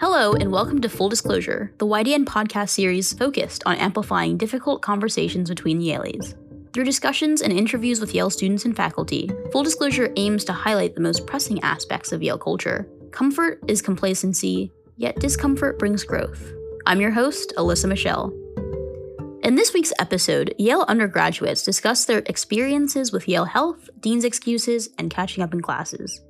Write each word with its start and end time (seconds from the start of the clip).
Hello, 0.00 0.32
and 0.32 0.50
welcome 0.50 0.80
to 0.80 0.88
Full 0.88 1.10
Disclosure, 1.10 1.74
the 1.76 1.86
YDN 1.86 2.24
podcast 2.24 2.70
series 2.70 3.12
focused 3.12 3.62
on 3.66 3.76
amplifying 3.76 4.38
difficult 4.38 4.80
conversations 4.80 5.50
between 5.50 5.82
Yalies. 5.82 6.34
Through 6.72 6.84
discussions 6.84 7.42
and 7.42 7.52
interviews 7.52 8.00
with 8.00 8.14
Yale 8.14 8.30
students 8.30 8.64
and 8.64 8.74
faculty, 8.74 9.30
Full 9.52 9.62
Disclosure 9.62 10.10
aims 10.16 10.42
to 10.46 10.54
highlight 10.54 10.94
the 10.94 11.02
most 11.02 11.26
pressing 11.26 11.62
aspects 11.62 12.12
of 12.12 12.22
Yale 12.22 12.38
culture. 12.38 12.88
Comfort 13.10 13.60
is 13.68 13.82
complacency, 13.82 14.72
yet 14.96 15.20
discomfort 15.20 15.78
brings 15.78 16.02
growth. 16.02 16.50
I'm 16.86 17.02
your 17.02 17.10
host, 17.10 17.52
Alyssa 17.58 17.86
Michelle. 17.86 18.32
In 19.42 19.54
this 19.54 19.74
week's 19.74 19.92
episode, 19.98 20.54
Yale 20.56 20.86
undergraduates 20.88 21.62
discuss 21.62 22.06
their 22.06 22.22
experiences 22.24 23.12
with 23.12 23.28
Yale 23.28 23.44
Health, 23.44 23.90
Dean's 24.00 24.24
excuses, 24.24 24.88
and 24.96 25.10
catching 25.10 25.44
up 25.44 25.52
in 25.52 25.60
classes. 25.60 26.22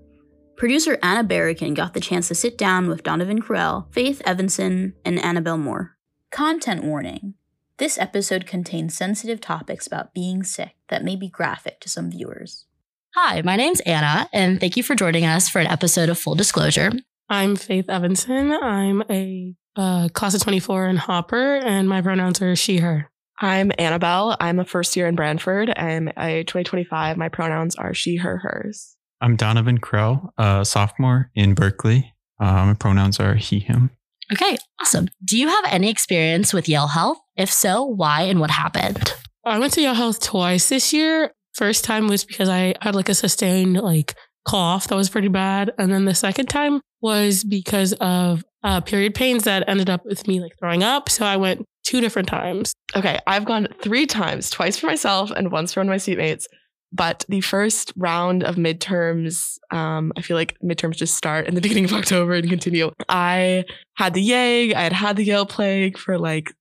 Producer 0.61 0.99
Anna 1.03 1.25
Barrican 1.25 1.73
got 1.73 1.95
the 1.95 2.00
chance 2.00 2.29
to 2.29 2.35
sit 2.35 2.59
down 2.59 2.87
with 2.87 3.03
Donovan 3.03 3.41
Creel, 3.41 3.89
Faith 3.93 4.21
Evanson, 4.27 4.93
and 5.07 5.18
Annabelle 5.18 5.57
Moore. 5.57 5.96
Content 6.31 6.85
warning 6.85 7.32
this 7.79 7.96
episode 7.96 8.45
contains 8.45 8.95
sensitive 8.95 9.41
topics 9.41 9.87
about 9.87 10.13
being 10.13 10.43
sick 10.43 10.75
that 10.89 11.03
may 11.03 11.17
be 11.17 11.31
graphic 11.31 11.81
to 11.81 11.89
some 11.89 12.11
viewers. 12.11 12.67
Hi, 13.15 13.41
my 13.41 13.57
name's 13.57 13.81
Anna, 13.87 14.29
and 14.35 14.61
thank 14.61 14.77
you 14.77 14.82
for 14.82 14.95
joining 14.95 15.25
us 15.25 15.49
for 15.49 15.61
an 15.61 15.67
episode 15.67 16.11
of 16.11 16.18
Full 16.18 16.35
Disclosure. 16.35 16.93
I'm 17.31 17.57
Faith 17.57 17.89
Evanson. 17.89 18.53
I'm 18.53 19.03
a 19.09 19.54
uh, 19.77 20.11
class 20.13 20.35
of 20.35 20.43
24 20.43 20.89
in 20.89 20.96
Hopper, 20.99 21.57
and 21.57 21.89
my 21.89 22.03
pronouns 22.03 22.43
are 22.43 22.54
she, 22.54 22.77
her. 22.81 23.11
I'm 23.40 23.73
Annabelle. 23.79 24.37
I'm 24.39 24.59
a 24.59 24.67
first 24.67 24.95
year 24.95 25.07
in 25.07 25.17
Branford. 25.17 25.73
I'm 25.75 26.09
a 26.18 26.45
2025. 26.45 27.17
My 27.17 27.31
pronouns 27.31 27.77
are 27.77 27.95
she, 27.95 28.17
her, 28.17 28.37
hers. 28.37 28.99
I'm 29.23 29.37
Donovan 29.37 29.79
Crow, 29.79 30.33
a 30.39 30.65
sophomore 30.65 31.31
in 31.35 31.55
Berkeley. 31.55 32.15
Uh, 32.41 32.67
my 32.67 32.75
pronouns 32.75 33.21
are 33.21 33.35
he, 33.35 33.59
him. 33.59 33.91
Okay, 34.33 34.57
awesome. 34.81 35.09
Do 35.25 35.37
you 35.37 35.49
have 35.49 35.65
any 35.69 35.91
experience 35.91 36.55
with 36.55 36.69
Yale 36.69 36.87
Health? 36.87 37.19
If 37.37 37.53
so, 37.53 37.85
why 37.85 38.23
and 38.23 38.41
what 38.41 38.51
happened? 38.51 39.12
I 39.45 39.59
went 39.59 39.75
to 39.75 39.83
Yale 39.83 39.95
Health 39.95 40.23
twice 40.23 40.71
this 40.71 40.93
year. 40.95 41.33
First 41.53 41.85
time 41.85 42.07
was 42.07 42.25
because 42.25 42.49
I 42.49 42.75
had 42.81 42.95
like 42.95 43.09
a 43.11 43.15
sustained 43.15 43.75
like 43.75 44.15
cough 44.47 44.89
that 44.89 44.95
was 44.95 45.11
pretty 45.11 45.29
bad, 45.29 45.73
and 45.79 45.93
then 45.93 46.07
the 46.07 46.15
second 46.15 46.47
time 46.47 46.81
was 47.03 47.45
because 47.45 47.93
of 47.95 48.43
uh, 48.62 48.81
period 48.81 49.15
pains 49.15 49.45
that 49.45 49.69
ended 49.69 49.91
up 49.91 50.05
with 50.07 50.27
me 50.27 50.41
like 50.41 50.53
throwing 50.59 50.83
up. 50.83 51.11
So 51.11 51.27
I 51.27 51.37
went 51.37 51.67
two 51.83 52.01
different 52.01 52.29
times. 52.29 52.73
Okay, 52.97 53.19
I've 53.27 53.45
gone 53.45 53.69
three 53.83 54.07
times, 54.07 54.49
twice 54.49 54.79
for 54.79 54.87
myself 54.87 55.31
and 55.31 55.51
once 55.51 55.75
for 55.75 55.81
one 55.81 55.89
of 55.89 55.91
my 55.91 55.97
seatmates. 55.97 56.47
But 56.93 57.25
the 57.29 57.41
first 57.41 57.93
round 57.97 58.43
of 58.43 58.57
midterms, 58.57 59.59
um, 59.71 60.13
I 60.17 60.23
feel 60.23 60.37
like 60.37 60.57
midterms 60.63 60.97
just 60.97 61.15
start 61.15 61.47
in 61.47 61.55
the 61.55 61.61
beginning 61.63 61.85
of 61.85 61.93
October 61.93 62.35
and 62.35 62.49
continue. 62.49 62.91
I 63.09 63.65
had 63.95 64.15
the 64.15 64.29
YAG. 64.29 64.75
I 64.75 64.83
had 64.83 64.93
had 64.93 65.17
the 65.17 65.25
Yale 65.25 65.47
plague 65.47 65.97
for 65.97 66.19
like 66.19 66.53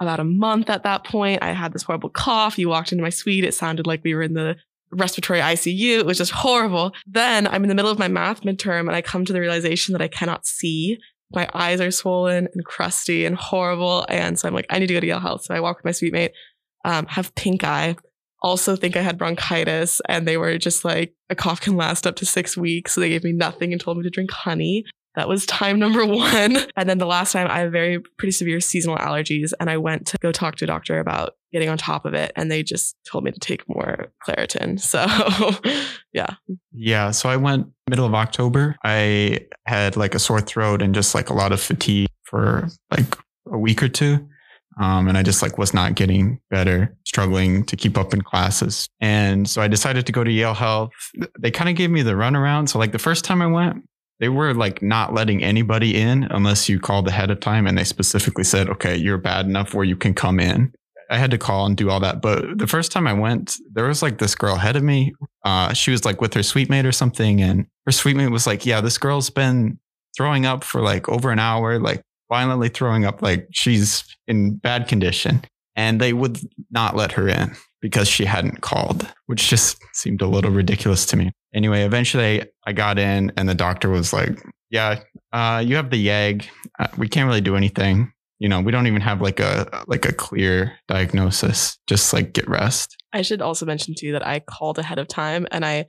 about 0.00 0.20
a 0.20 0.24
month 0.24 0.70
at 0.70 0.82
that 0.84 1.04
point. 1.04 1.42
I 1.42 1.52
had 1.52 1.72
this 1.72 1.82
horrible 1.82 2.10
cough. 2.10 2.58
You 2.58 2.68
walked 2.68 2.92
into 2.92 3.02
my 3.02 3.10
suite. 3.10 3.44
It 3.44 3.54
sounded 3.54 3.86
like 3.86 4.02
we 4.04 4.14
were 4.14 4.22
in 4.22 4.34
the 4.34 4.56
respiratory 4.90 5.40
ICU. 5.40 5.98
It 5.98 6.06
was 6.06 6.18
just 6.18 6.32
horrible. 6.32 6.92
Then 7.06 7.46
I'm 7.46 7.62
in 7.62 7.68
the 7.68 7.74
middle 7.74 7.90
of 7.90 7.98
my 7.98 8.08
math 8.08 8.42
midterm 8.42 8.80
and 8.80 8.92
I 8.92 9.02
come 9.02 9.24
to 9.24 9.32
the 9.32 9.40
realization 9.40 9.92
that 9.92 10.02
I 10.02 10.08
cannot 10.08 10.46
see. 10.46 10.98
My 11.32 11.48
eyes 11.54 11.80
are 11.80 11.90
swollen 11.90 12.48
and 12.52 12.64
crusty 12.64 13.24
and 13.24 13.36
horrible. 13.36 14.06
And 14.08 14.38
so 14.38 14.46
I'm 14.46 14.54
like, 14.54 14.66
I 14.70 14.78
need 14.78 14.86
to 14.86 14.94
go 14.94 15.00
to 15.00 15.06
Yale 15.06 15.20
Health. 15.20 15.44
So 15.44 15.54
I 15.54 15.60
walk 15.60 15.78
with 15.78 15.84
my 15.84 15.92
suite 15.92 16.12
mate, 16.12 16.32
um, 16.84 17.06
have 17.06 17.34
pink 17.34 17.64
eye, 17.64 17.96
also 18.46 18.76
think 18.76 18.96
I 18.96 19.02
had 19.02 19.18
bronchitis 19.18 20.00
and 20.08 20.26
they 20.26 20.36
were 20.36 20.56
just 20.56 20.84
like, 20.84 21.12
a 21.28 21.34
cough 21.34 21.60
can 21.60 21.76
last 21.76 22.06
up 22.06 22.14
to 22.16 22.26
six 22.26 22.56
weeks. 22.56 22.92
So 22.92 23.00
they 23.00 23.08
gave 23.08 23.24
me 23.24 23.32
nothing 23.32 23.72
and 23.72 23.80
told 23.80 23.96
me 23.96 24.04
to 24.04 24.10
drink 24.10 24.30
honey. 24.30 24.84
That 25.16 25.28
was 25.28 25.46
time 25.46 25.78
number 25.80 26.06
one. 26.06 26.56
And 26.76 26.88
then 26.88 26.98
the 26.98 27.06
last 27.06 27.32
time 27.32 27.48
I 27.50 27.60
have 27.60 27.72
very 27.72 27.98
pretty 28.18 28.30
severe 28.30 28.60
seasonal 28.60 28.98
allergies 28.98 29.52
and 29.58 29.68
I 29.68 29.78
went 29.78 30.06
to 30.08 30.18
go 30.20 30.30
talk 30.30 30.54
to 30.56 30.64
a 30.64 30.68
doctor 30.68 31.00
about 31.00 31.34
getting 31.52 31.68
on 31.68 31.76
top 31.76 32.04
of 32.04 32.14
it. 32.14 32.30
And 32.36 32.50
they 32.50 32.62
just 32.62 32.94
told 33.10 33.24
me 33.24 33.32
to 33.32 33.40
take 33.40 33.68
more 33.68 34.12
Claritin. 34.24 34.80
So 34.86 35.04
yeah. 36.12 36.36
Yeah. 36.72 37.10
So 37.10 37.28
I 37.28 37.36
went 37.36 37.66
middle 37.90 38.06
of 38.06 38.14
October. 38.14 38.76
I 38.84 39.46
had 39.66 39.96
like 39.96 40.14
a 40.14 40.20
sore 40.20 40.40
throat 40.40 40.82
and 40.82 40.94
just 40.94 41.14
like 41.14 41.30
a 41.30 41.34
lot 41.34 41.50
of 41.50 41.60
fatigue 41.60 42.08
for 42.22 42.68
like 42.90 43.18
a 43.50 43.58
week 43.58 43.82
or 43.82 43.88
two. 43.88 44.28
Um, 44.78 45.08
and 45.08 45.16
I 45.16 45.22
just 45.22 45.42
like 45.42 45.56
was 45.56 45.72
not 45.72 45.94
getting 45.94 46.38
better, 46.50 46.94
struggling 47.04 47.64
to 47.64 47.76
keep 47.76 47.96
up 47.96 48.12
in 48.12 48.20
classes. 48.20 48.88
And 49.00 49.48
so 49.48 49.62
I 49.62 49.68
decided 49.68 50.04
to 50.06 50.12
go 50.12 50.22
to 50.22 50.30
Yale 50.30 50.54
Health. 50.54 50.90
They 51.38 51.50
kind 51.50 51.70
of 51.70 51.76
gave 51.76 51.90
me 51.90 52.02
the 52.02 52.12
runaround. 52.12 52.68
So 52.68 52.78
like 52.78 52.92
the 52.92 52.98
first 52.98 53.24
time 53.24 53.40
I 53.40 53.46
went, 53.46 53.88
they 54.20 54.28
were 54.28 54.54
like 54.54 54.82
not 54.82 55.14
letting 55.14 55.42
anybody 55.42 55.96
in 55.96 56.24
unless 56.24 56.68
you 56.68 56.78
called 56.78 57.08
ahead 57.08 57.30
of 57.30 57.40
time. 57.40 57.66
And 57.66 57.76
they 57.76 57.84
specifically 57.84 58.44
said, 58.44 58.68
okay, 58.68 58.96
you're 58.96 59.18
bad 59.18 59.46
enough 59.46 59.74
where 59.74 59.84
you 59.84 59.96
can 59.96 60.14
come 60.14 60.40
in. 60.40 60.72
I 61.08 61.18
had 61.18 61.30
to 61.30 61.38
call 61.38 61.66
and 61.66 61.76
do 61.76 61.88
all 61.88 62.00
that. 62.00 62.20
But 62.20 62.58
the 62.58 62.66
first 62.66 62.90
time 62.92 63.06
I 63.06 63.12
went, 63.12 63.56
there 63.72 63.86
was 63.86 64.02
like 64.02 64.18
this 64.18 64.34
girl 64.34 64.56
ahead 64.56 64.76
of 64.76 64.82
me. 64.82 65.14
Uh, 65.44 65.72
she 65.72 65.90
was 65.90 66.04
like 66.04 66.20
with 66.20 66.34
her 66.34 66.42
suite 66.42 66.68
mate 66.68 66.86
or 66.86 66.92
something. 66.92 67.40
And 67.40 67.66
her 67.86 67.92
suite 67.92 68.16
mate 68.16 68.28
was 68.28 68.46
like, 68.46 68.66
yeah, 68.66 68.80
this 68.80 68.98
girl's 68.98 69.30
been 69.30 69.78
throwing 70.16 70.46
up 70.46 70.64
for 70.64 70.80
like 70.80 71.08
over 71.08 71.30
an 71.30 71.38
hour. 71.38 71.78
Like 71.78 72.02
violently 72.28 72.68
throwing 72.68 73.04
up 73.04 73.22
like 73.22 73.48
she's 73.52 74.04
in 74.26 74.56
bad 74.56 74.88
condition. 74.88 75.42
And 75.74 76.00
they 76.00 76.14
would 76.14 76.38
not 76.70 76.96
let 76.96 77.12
her 77.12 77.28
in 77.28 77.54
because 77.82 78.08
she 78.08 78.24
hadn't 78.24 78.62
called, 78.62 79.06
which 79.26 79.48
just 79.48 79.78
seemed 79.92 80.22
a 80.22 80.26
little 80.26 80.50
ridiculous 80.50 81.04
to 81.06 81.16
me. 81.16 81.32
Anyway, 81.54 81.82
eventually 81.82 82.42
I 82.66 82.72
got 82.72 82.98
in 82.98 83.30
and 83.36 83.48
the 83.48 83.54
doctor 83.54 83.90
was 83.90 84.12
like, 84.12 84.38
yeah, 84.70 85.00
uh, 85.32 85.62
you 85.64 85.76
have 85.76 85.90
the 85.90 86.06
YAG. 86.06 86.46
Uh, 86.78 86.88
we 86.96 87.08
can't 87.08 87.26
really 87.26 87.42
do 87.42 87.56
anything. 87.56 88.12
You 88.38 88.48
know, 88.48 88.60
we 88.60 88.72
don't 88.72 88.86
even 88.86 89.00
have 89.02 89.22
like 89.22 89.40
a 89.40 89.84
like 89.86 90.04
a 90.04 90.12
clear 90.12 90.72
diagnosis. 90.88 91.78
Just 91.86 92.12
like 92.12 92.32
get 92.32 92.48
rest. 92.48 92.96
I 93.12 93.22
should 93.22 93.40
also 93.40 93.64
mention 93.64 93.94
too 93.96 94.12
that 94.12 94.26
I 94.26 94.40
called 94.40 94.78
ahead 94.78 94.98
of 94.98 95.08
time 95.08 95.46
and 95.50 95.64
I 95.64 95.86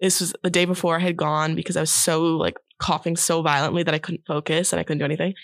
this 0.00 0.20
was 0.20 0.32
the 0.42 0.50
day 0.50 0.64
before 0.64 0.96
I 0.96 1.00
had 1.00 1.16
gone 1.16 1.54
because 1.54 1.76
I 1.76 1.80
was 1.80 1.90
so 1.90 2.22
like 2.36 2.56
coughing 2.80 3.16
so 3.16 3.42
violently 3.42 3.82
that 3.82 3.94
I 3.94 3.98
couldn't 3.98 4.26
focus 4.26 4.72
and 4.72 4.80
I 4.80 4.84
couldn't 4.84 4.98
do 4.98 5.04
anything. 5.04 5.34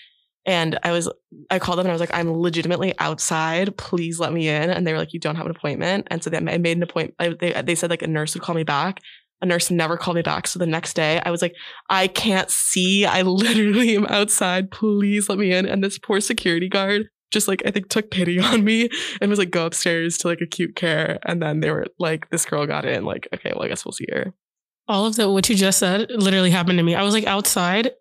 And 0.45 0.77
I 0.83 0.91
was, 0.91 1.09
I 1.49 1.59
called 1.59 1.79
them 1.79 1.85
and 1.85 1.91
I 1.91 1.93
was 1.93 1.99
like, 1.99 2.13
I'm 2.13 2.31
legitimately 2.31 2.93
outside. 2.99 3.75
Please 3.77 4.19
let 4.19 4.31
me 4.31 4.47
in. 4.47 4.69
And 4.69 4.85
they 4.85 4.93
were 4.93 4.99
like, 4.99 5.13
you 5.13 5.19
don't 5.19 5.35
have 5.35 5.45
an 5.45 5.51
appointment. 5.51 6.07
And 6.11 6.23
so 6.23 6.29
they, 6.29 6.37
I 6.37 6.57
made 6.57 6.77
an 6.77 6.83
appointment. 6.83 7.39
They, 7.39 7.59
they 7.61 7.75
said 7.75 7.89
like 7.89 8.03
a 8.03 8.07
nurse 8.07 8.35
would 8.35 8.43
call 8.43 8.55
me 8.55 8.63
back. 8.63 8.99
A 9.41 9.45
nurse 9.45 9.71
never 9.71 9.97
called 9.97 10.15
me 10.15 10.21
back. 10.21 10.47
So 10.47 10.59
the 10.59 10.67
next 10.67 10.93
day 10.93 11.19
I 11.25 11.31
was 11.31 11.41
like, 11.41 11.55
I 11.89 12.07
can't 12.07 12.49
see. 12.49 13.05
I 13.05 13.21
literally 13.23 13.95
am 13.95 14.05
outside. 14.05 14.71
Please 14.71 15.29
let 15.29 15.39
me 15.39 15.51
in. 15.51 15.65
And 15.65 15.83
this 15.83 15.97
poor 15.97 16.19
security 16.19 16.69
guard 16.69 17.09
just 17.31 17.47
like, 17.47 17.63
I 17.65 17.71
think 17.71 17.89
took 17.89 18.11
pity 18.11 18.39
on 18.41 18.63
me 18.63 18.89
and 19.19 19.29
was 19.29 19.39
like, 19.39 19.51
go 19.51 19.65
upstairs 19.65 20.17
to 20.19 20.27
like 20.27 20.41
acute 20.41 20.75
care. 20.75 21.19
And 21.23 21.41
then 21.41 21.59
they 21.59 21.71
were 21.71 21.87
like, 21.99 22.29
this 22.29 22.45
girl 22.45 22.65
got 22.67 22.85
in. 22.85 23.03
Like, 23.03 23.27
okay, 23.33 23.51
well, 23.53 23.63
I 23.63 23.67
guess 23.67 23.85
we'll 23.85 23.93
see 23.93 24.07
her. 24.11 24.33
All 24.87 25.07
of 25.07 25.15
the 25.15 25.29
what 25.29 25.49
you 25.49 25.55
just 25.55 25.79
said 25.79 26.11
literally 26.11 26.51
happened 26.51 26.77
to 26.77 26.83
me. 26.83 26.93
I 26.93 27.01
was 27.01 27.13
like 27.13 27.25
outside 27.25 27.91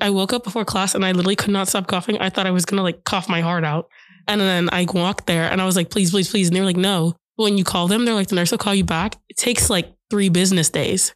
I 0.00 0.10
woke 0.10 0.32
up 0.32 0.44
before 0.44 0.64
class 0.64 0.94
and 0.94 1.04
I 1.04 1.12
literally 1.12 1.36
could 1.36 1.50
not 1.50 1.68
stop 1.68 1.86
coughing. 1.86 2.18
I 2.18 2.30
thought 2.30 2.46
I 2.46 2.50
was 2.50 2.64
gonna 2.64 2.82
like 2.82 3.04
cough 3.04 3.28
my 3.28 3.40
heart 3.40 3.64
out. 3.64 3.88
And 4.28 4.40
then 4.40 4.68
I 4.72 4.86
walked 4.92 5.26
there 5.26 5.50
and 5.50 5.60
I 5.60 5.66
was 5.66 5.76
like, 5.76 5.90
please, 5.90 6.10
please, 6.10 6.30
please. 6.30 6.48
And 6.48 6.56
they 6.56 6.60
were 6.60 6.66
like, 6.66 6.76
no. 6.76 7.16
When 7.36 7.56
you 7.56 7.64
call 7.64 7.88
them, 7.88 8.04
they're 8.04 8.14
like, 8.14 8.28
the 8.28 8.36
nurse 8.36 8.50
will 8.50 8.58
call 8.58 8.74
you 8.74 8.84
back. 8.84 9.16
It 9.28 9.36
takes 9.36 9.70
like 9.70 9.92
three 10.10 10.28
business 10.28 10.68
days. 10.68 11.14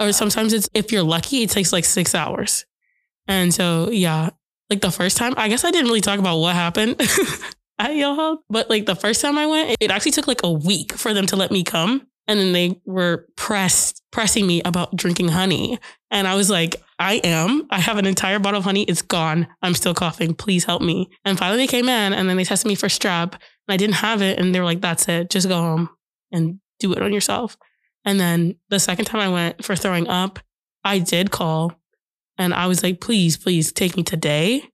Or 0.00 0.12
sometimes 0.12 0.52
it's, 0.52 0.68
if 0.74 0.90
you're 0.90 1.02
lucky, 1.02 1.42
it 1.42 1.50
takes 1.50 1.72
like 1.72 1.84
six 1.84 2.14
hours. 2.14 2.64
And 3.28 3.52
so, 3.52 3.90
yeah, 3.90 4.30
like 4.70 4.80
the 4.80 4.90
first 4.90 5.16
time, 5.16 5.34
I 5.36 5.48
guess 5.48 5.64
I 5.64 5.70
didn't 5.70 5.86
really 5.86 6.00
talk 6.00 6.18
about 6.18 6.38
what 6.38 6.54
happened 6.54 7.00
at 7.78 7.92
Health, 7.92 8.40
but 8.48 8.70
like 8.70 8.86
the 8.86 8.96
first 8.96 9.20
time 9.20 9.38
I 9.38 9.46
went, 9.46 9.76
it 9.80 9.90
actually 9.90 10.12
took 10.12 10.26
like 10.26 10.42
a 10.42 10.50
week 10.50 10.94
for 10.94 11.14
them 11.14 11.26
to 11.26 11.36
let 11.36 11.50
me 11.50 11.62
come. 11.62 12.06
And 12.26 12.40
then 12.40 12.52
they 12.52 12.80
were 12.86 13.26
pressed, 13.36 14.02
pressing 14.10 14.46
me 14.46 14.62
about 14.64 14.96
drinking 14.96 15.28
honey. 15.28 15.78
And 16.10 16.26
I 16.26 16.34
was 16.34 16.48
like, 16.48 16.82
I 17.04 17.20
am. 17.22 17.66
I 17.68 17.80
have 17.80 17.98
an 17.98 18.06
entire 18.06 18.38
bottle 18.38 18.58
of 18.58 18.64
honey. 18.64 18.84
It's 18.84 19.02
gone. 19.02 19.46
I'm 19.60 19.74
still 19.74 19.92
coughing. 19.92 20.34
Please 20.34 20.64
help 20.64 20.80
me. 20.80 21.10
And 21.26 21.38
finally 21.38 21.58
they 21.58 21.66
came 21.66 21.86
in 21.86 22.14
and 22.14 22.30
then 22.30 22.38
they 22.38 22.44
tested 22.44 22.66
me 22.66 22.76
for 22.76 22.86
strep. 22.86 23.32
And 23.34 23.40
I 23.68 23.76
didn't 23.76 23.96
have 23.96 24.22
it. 24.22 24.38
And 24.38 24.54
they 24.54 24.58
were 24.58 24.64
like, 24.64 24.80
that's 24.80 25.06
it. 25.06 25.28
Just 25.28 25.46
go 25.46 25.56
home 25.56 25.90
and 26.32 26.60
do 26.78 26.94
it 26.94 27.02
on 27.02 27.12
yourself. 27.12 27.58
And 28.06 28.18
then 28.18 28.56
the 28.70 28.80
second 28.80 29.04
time 29.04 29.20
I 29.20 29.28
went 29.28 29.62
for 29.62 29.76
throwing 29.76 30.08
up, 30.08 30.38
I 30.82 30.98
did 30.98 31.30
call 31.30 31.78
and 32.38 32.54
I 32.54 32.68
was 32.68 32.82
like, 32.82 33.02
please, 33.02 33.36
please 33.36 33.70
take 33.70 33.98
me 33.98 34.02
today. 34.02 34.70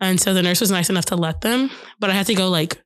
And 0.00 0.20
so 0.20 0.34
the 0.34 0.42
nurse 0.42 0.60
was 0.60 0.70
nice 0.70 0.90
enough 0.90 1.06
to 1.06 1.16
let 1.16 1.40
them, 1.40 1.70
but 1.98 2.10
I 2.10 2.12
had 2.12 2.26
to 2.26 2.34
go 2.34 2.50
like 2.50 2.82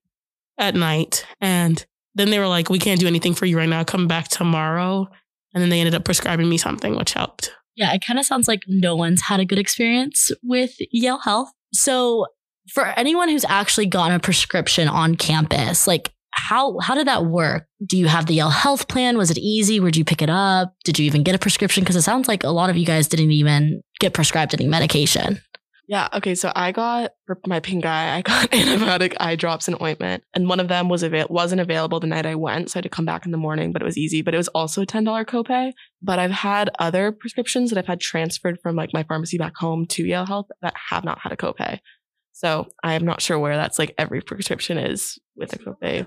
at 0.56 0.76
night. 0.76 1.26
And 1.41 1.85
then 2.14 2.31
they 2.31 2.38
were 2.38 2.49
like, 2.49 2.70
we 2.70 2.79
can't 2.79 3.00
do 3.00 3.08
anything 3.08 3.35
for 3.35 3.46
you 3.46 3.58
right 3.58 3.69
now. 3.69 3.82
Come 3.82 4.06
back 4.06 4.29
tomorrow. 4.29 5.08
And 5.52 5.61
then 5.61 5.70
they 5.70 5.81
ended 5.81 5.96
up 5.96 6.05
prescribing 6.05 6.49
me 6.49 6.58
something, 6.58 6.96
which 6.96 7.14
helped. 7.14 7.52
Yeah, 7.76 7.92
it 7.92 8.04
kind 8.04 8.18
of 8.18 8.26
sounds 8.26 8.48
like 8.48 8.62
no 8.68 8.94
one's 8.94 9.22
had 9.22 9.40
a 9.40 9.44
good 9.44 9.58
experience 9.58 10.30
with 10.42 10.74
Yale 10.92 11.18
Health. 11.18 11.50
So, 11.72 12.26
for 12.72 12.86
anyone 12.96 13.28
who's 13.28 13.44
actually 13.44 13.86
gotten 13.86 14.16
a 14.16 14.20
prescription 14.20 14.88
on 14.88 15.16
campus, 15.16 15.86
like 15.86 16.12
how 16.30 16.78
how 16.80 16.94
did 16.94 17.06
that 17.06 17.26
work? 17.26 17.66
Do 17.84 17.96
you 17.96 18.08
have 18.08 18.26
the 18.26 18.34
Yale 18.34 18.50
Health 18.50 18.88
plan? 18.88 19.16
Was 19.16 19.30
it 19.30 19.38
easy? 19.38 19.80
Where'd 19.80 19.96
you 19.96 20.04
pick 20.04 20.22
it 20.22 20.30
up? 20.30 20.74
Did 20.84 20.98
you 20.98 21.06
even 21.06 21.22
get 21.22 21.34
a 21.34 21.38
prescription? 21.38 21.82
Because 21.82 21.96
it 21.96 22.02
sounds 22.02 22.28
like 22.28 22.42
a 22.44 22.50
lot 22.50 22.70
of 22.70 22.76
you 22.76 22.86
guys 22.86 23.08
didn't 23.08 23.30
even 23.30 23.82
get 24.00 24.14
prescribed 24.14 24.54
any 24.54 24.66
medication. 24.66 25.40
Yeah. 25.86 26.08
Okay. 26.14 26.34
So 26.34 26.50
I 26.54 26.72
got 26.72 27.12
for 27.26 27.38
my 27.46 27.60
pink 27.60 27.84
eye, 27.84 28.16
I 28.16 28.22
got 28.22 28.50
antibiotic 28.52 29.14
eye 29.20 29.36
drops 29.36 29.69
and 29.69 29.81
ointment, 29.82 30.25
and 30.32 30.48
one 30.48 30.60
of 30.60 30.69
them 30.69 30.88
was 30.88 31.02
avail- 31.02 31.26
wasn't 31.28 31.60
available 31.60 32.00
the 32.00 32.06
night 32.06 32.26
I 32.26 32.34
went, 32.34 32.70
so 32.70 32.76
I 32.76 32.78
had 32.78 32.84
to 32.84 32.88
come 32.88 33.04
back 33.04 33.26
in 33.26 33.32
the 33.32 33.38
morning. 33.38 33.72
But 33.72 33.82
it 33.82 33.84
was 33.84 33.98
easy. 33.98 34.22
But 34.22 34.34
it 34.34 34.38
was 34.38 34.48
also 34.48 34.82
a 34.82 34.86
ten 34.86 35.04
dollar 35.04 35.25
copay. 35.25 35.72
But 36.02 36.19
I've 36.19 36.31
had 36.31 36.70
other 36.78 37.12
prescriptions 37.12 37.70
that 37.70 37.78
I've 37.78 37.86
had 37.86 38.00
transferred 38.00 38.58
from 38.62 38.76
like 38.76 38.90
my 38.92 39.02
pharmacy 39.02 39.38
back 39.38 39.56
home 39.56 39.86
to 39.90 40.04
Yale 40.04 40.26
Health 40.26 40.46
that 40.62 40.75
have 40.90 41.04
not 41.04 41.19
had 41.20 41.32
a 41.32 41.36
copay. 41.36 41.81
So 42.32 42.66
I 42.82 42.94
am 42.94 43.04
not 43.04 43.22
sure 43.22 43.38
where 43.38 43.56
that's 43.56 43.78
like 43.78 43.94
every 43.98 44.20
prescription 44.20 44.78
is 44.78 45.19
with 45.36 45.52
a 45.52 45.58
copay. 45.58 46.06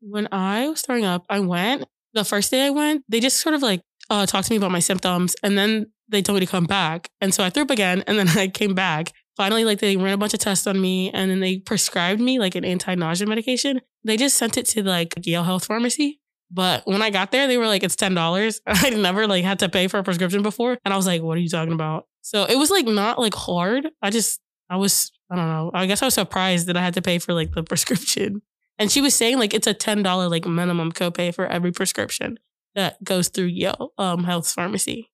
When 0.00 0.28
I 0.30 0.68
was 0.68 0.82
throwing 0.82 1.04
up, 1.04 1.24
I 1.28 1.40
went 1.40 1.84
the 2.16 2.24
first 2.24 2.50
day 2.50 2.66
I 2.66 2.70
went, 2.70 3.04
they 3.08 3.20
just 3.20 3.40
sort 3.40 3.54
of 3.54 3.62
like 3.62 3.82
uh, 4.10 4.26
talked 4.26 4.46
to 4.48 4.52
me 4.52 4.56
about 4.56 4.70
my 4.70 4.78
symptoms 4.78 5.36
and 5.42 5.56
then 5.56 5.86
they 6.08 6.22
told 6.22 6.38
me 6.38 6.46
to 6.46 6.50
come 6.50 6.64
back. 6.64 7.10
And 7.20 7.34
so 7.34 7.44
I 7.44 7.50
threw 7.50 7.64
up 7.64 7.70
again 7.70 8.04
and 8.06 8.18
then 8.18 8.28
I 8.36 8.48
came 8.48 8.74
back. 8.74 9.12
Finally, 9.36 9.64
like 9.64 9.80
they 9.80 9.96
ran 9.96 10.14
a 10.14 10.16
bunch 10.16 10.32
of 10.32 10.40
tests 10.40 10.66
on 10.66 10.80
me 10.80 11.10
and 11.10 11.30
then 11.30 11.40
they 11.40 11.58
prescribed 11.58 12.20
me 12.20 12.38
like 12.38 12.54
an 12.54 12.64
anti 12.64 12.94
nausea 12.94 13.26
medication. 13.26 13.80
They 14.04 14.16
just 14.16 14.36
sent 14.36 14.56
it 14.56 14.66
to 14.66 14.82
like 14.82 15.14
Yale 15.26 15.44
Health 15.44 15.66
Pharmacy. 15.66 16.20
But 16.50 16.86
when 16.86 17.02
I 17.02 17.10
got 17.10 17.32
there, 17.32 17.46
they 17.46 17.58
were 17.58 17.66
like, 17.66 17.82
it's 17.82 17.96
$10. 17.96 18.60
I 18.66 18.90
never 18.90 19.26
like 19.26 19.44
had 19.44 19.58
to 19.58 19.68
pay 19.68 19.88
for 19.88 19.98
a 19.98 20.04
prescription 20.04 20.42
before. 20.42 20.78
And 20.84 20.94
I 20.94 20.96
was 20.96 21.06
like, 21.06 21.22
what 21.22 21.36
are 21.36 21.40
you 21.40 21.48
talking 21.48 21.72
about? 21.72 22.06
So 22.22 22.44
it 22.44 22.56
was 22.56 22.70
like 22.70 22.86
not 22.86 23.18
like 23.18 23.34
hard. 23.34 23.88
I 24.00 24.10
just, 24.10 24.40
I 24.70 24.76
was, 24.76 25.10
I 25.30 25.36
don't 25.36 25.48
know. 25.48 25.70
I 25.74 25.86
guess 25.86 26.02
I 26.02 26.06
was 26.06 26.14
surprised 26.14 26.68
that 26.68 26.76
I 26.76 26.82
had 26.82 26.94
to 26.94 27.02
pay 27.02 27.18
for 27.18 27.34
like 27.34 27.52
the 27.52 27.62
prescription. 27.64 28.42
And 28.78 28.92
she 28.92 29.00
was 29.00 29.14
saying 29.14 29.38
like 29.38 29.54
it's 29.54 29.66
a 29.66 29.74
$10 29.74 30.30
like 30.30 30.46
minimum 30.46 30.92
copay 30.92 31.34
for 31.34 31.46
every 31.46 31.72
prescription 31.72 32.38
that 32.76 33.02
goes 33.02 33.28
through 33.28 33.46
Yale 33.46 33.92
um, 33.98 34.22
Health 34.22 34.48
Pharmacy. 34.52 35.10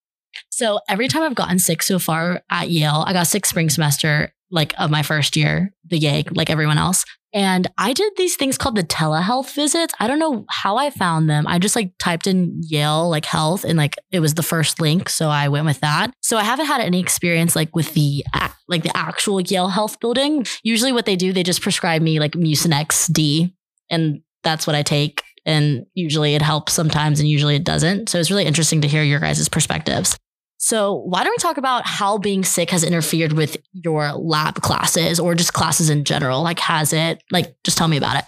So 0.50 0.81
every 0.88 1.09
time 1.09 1.23
I've 1.23 1.35
gotten 1.35 1.59
sick 1.59 1.82
so 1.82 1.99
far 1.99 2.43
at 2.50 2.70
Yale, 2.70 3.05
I 3.06 3.12
got 3.12 3.26
sick 3.26 3.47
spring 3.47 3.70
semester, 3.70 4.35
like 4.50 4.75
of 4.79 4.91
my 4.91 5.03
first 5.03 5.37
year, 5.37 5.75
the 5.87 5.99
Yale, 5.99 6.25
like 6.32 6.50
everyone 6.50 6.79
else. 6.79 7.05
And 7.35 7.70
I 7.79 7.94
did 7.94 8.12
these 8.17 8.37
things 8.37 8.59
called 8.59 8.76
the 8.76 8.82
telehealth 8.82 9.55
visits. 9.55 9.94
I 9.99 10.06
don't 10.06 10.19
know 10.19 10.44
how 10.50 10.76
I 10.76 10.91
found 10.91 11.31
them. 11.31 11.47
I 11.47 11.59
just 11.59 11.75
like 11.75 11.93
typed 11.99 12.26
in 12.26 12.61
Yale 12.62 13.09
like 13.09 13.25
health 13.25 13.64
and 13.64 13.79
like 13.79 13.97
it 14.11 14.20
was 14.20 14.35
the 14.35 14.43
first 14.43 14.81
link. 14.81 15.09
So 15.09 15.31
I 15.31 15.49
went 15.49 15.64
with 15.64 15.81
that. 15.81 16.12
So 16.20 16.37
I 16.37 16.44
haven't 16.44 16.67
had 16.67 16.82
any 16.82 17.00
experience 17.00 17.56
like 17.56 17.75
with 17.75 17.94
the 17.94 18.23
like 18.69 18.82
the 18.82 18.94
actual 18.94 19.41
Yale 19.41 19.69
health 19.69 19.99
building. 19.99 20.44
Usually 20.62 20.93
what 20.93 21.06
they 21.06 21.17
do, 21.17 21.32
they 21.32 21.43
just 21.43 21.62
prescribe 21.62 22.03
me 22.03 22.20
like 22.20 22.32
Mucinex 22.32 23.11
D 23.11 23.55
and 23.88 24.20
that's 24.43 24.67
what 24.67 24.76
I 24.76 24.82
take. 24.82 25.21
And 25.44 25.86
usually 25.94 26.34
it 26.34 26.42
helps 26.42 26.72
sometimes 26.72 27.20
and 27.20 27.28
usually 27.28 27.56
it 27.56 27.64
doesn't. 27.64 28.08
So 28.08 28.18
it's 28.18 28.30
really 28.30 28.44
interesting 28.44 28.80
to 28.82 28.88
hear 28.88 29.02
your 29.02 29.20
guys' 29.20 29.48
perspectives. 29.48 30.16
So, 30.58 30.94
why 31.06 31.24
don't 31.24 31.32
we 31.32 31.38
talk 31.38 31.56
about 31.56 31.84
how 31.84 32.18
being 32.18 32.44
sick 32.44 32.70
has 32.70 32.84
interfered 32.84 33.32
with 33.32 33.56
your 33.72 34.12
lab 34.12 34.62
classes 34.62 35.18
or 35.18 35.34
just 35.34 35.52
classes 35.52 35.90
in 35.90 36.04
general? 36.04 36.40
Like, 36.40 36.60
has 36.60 36.92
it, 36.92 37.20
like, 37.32 37.56
just 37.64 37.76
tell 37.76 37.88
me 37.88 37.96
about 37.96 38.18
it. 38.18 38.24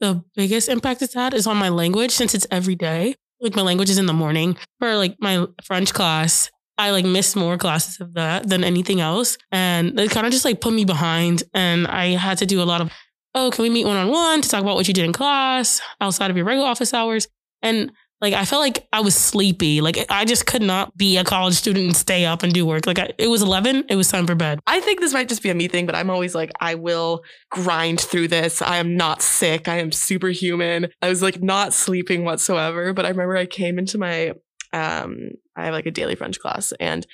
The 0.00 0.24
biggest 0.34 0.70
impact 0.70 1.02
it's 1.02 1.12
had 1.12 1.34
is 1.34 1.46
on 1.46 1.58
my 1.58 1.68
language 1.68 2.12
since 2.12 2.34
it's 2.34 2.46
every 2.50 2.76
day. 2.76 3.14
Like, 3.42 3.54
my 3.54 3.60
language 3.60 3.90
is 3.90 3.98
in 3.98 4.06
the 4.06 4.14
morning. 4.14 4.56
For 4.78 4.96
like 4.96 5.16
my 5.20 5.46
French 5.62 5.92
class, 5.92 6.50
I 6.78 6.92
like 6.92 7.04
missed 7.04 7.36
more 7.36 7.58
classes 7.58 8.00
of 8.00 8.14
that 8.14 8.48
than 8.48 8.64
anything 8.64 9.02
else. 9.02 9.36
And 9.52 10.00
it 10.00 10.10
kind 10.10 10.26
of 10.26 10.32
just 10.32 10.46
like 10.46 10.62
put 10.62 10.72
me 10.72 10.86
behind. 10.86 11.42
And 11.52 11.86
I 11.86 12.16
had 12.16 12.38
to 12.38 12.46
do 12.46 12.62
a 12.62 12.64
lot 12.64 12.80
of, 12.80 12.90
oh, 13.34 13.50
can 13.50 13.62
we 13.62 13.70
meet 13.70 13.86
one 13.86 13.96
on 13.96 14.08
one 14.08 14.42
to 14.42 14.48
talk 14.48 14.62
about 14.62 14.76
what 14.76 14.88
you 14.88 14.94
did 14.94 15.04
in 15.04 15.12
class 15.12 15.80
outside 16.00 16.30
of 16.30 16.36
your 16.36 16.46
regular 16.46 16.68
office 16.68 16.92
hours? 16.94 17.28
And 17.62 17.92
like 18.20 18.34
I 18.34 18.44
felt 18.44 18.60
like 18.60 18.86
I 18.92 19.00
was 19.00 19.16
sleepy. 19.16 19.80
Like 19.80 20.04
I 20.10 20.24
just 20.24 20.46
could 20.46 20.62
not 20.62 20.96
be 20.96 21.16
a 21.16 21.24
college 21.24 21.54
student 21.54 21.86
and 21.86 21.96
stay 21.96 22.26
up 22.26 22.42
and 22.42 22.52
do 22.52 22.66
work. 22.66 22.86
Like 22.86 22.98
I, 22.98 23.12
it 23.18 23.28
was 23.28 23.42
11, 23.42 23.84
it 23.88 23.96
was 23.96 24.08
time 24.08 24.26
for 24.26 24.34
bed. 24.34 24.60
I 24.66 24.80
think 24.80 25.00
this 25.00 25.12
might 25.12 25.28
just 25.28 25.42
be 25.42 25.50
a 25.50 25.54
me 25.54 25.68
thing, 25.68 25.86
but 25.86 25.94
I'm 25.94 26.10
always 26.10 26.34
like 26.34 26.50
I 26.60 26.74
will 26.74 27.22
grind 27.50 28.00
through 28.00 28.28
this. 28.28 28.60
I 28.60 28.76
am 28.76 28.96
not 28.96 29.22
sick. 29.22 29.68
I 29.68 29.78
am 29.78 29.90
superhuman. 29.90 30.88
I 31.00 31.08
was 31.08 31.22
like 31.22 31.42
not 31.42 31.72
sleeping 31.72 32.24
whatsoever, 32.24 32.92
but 32.92 33.06
I 33.06 33.08
remember 33.08 33.36
I 33.36 33.46
came 33.46 33.78
into 33.78 33.96
my 33.96 34.34
um 34.72 35.30
I 35.56 35.64
have 35.64 35.74
like 35.74 35.86
a 35.86 35.90
daily 35.90 36.14
French 36.14 36.38
class 36.38 36.72
and 36.78 37.06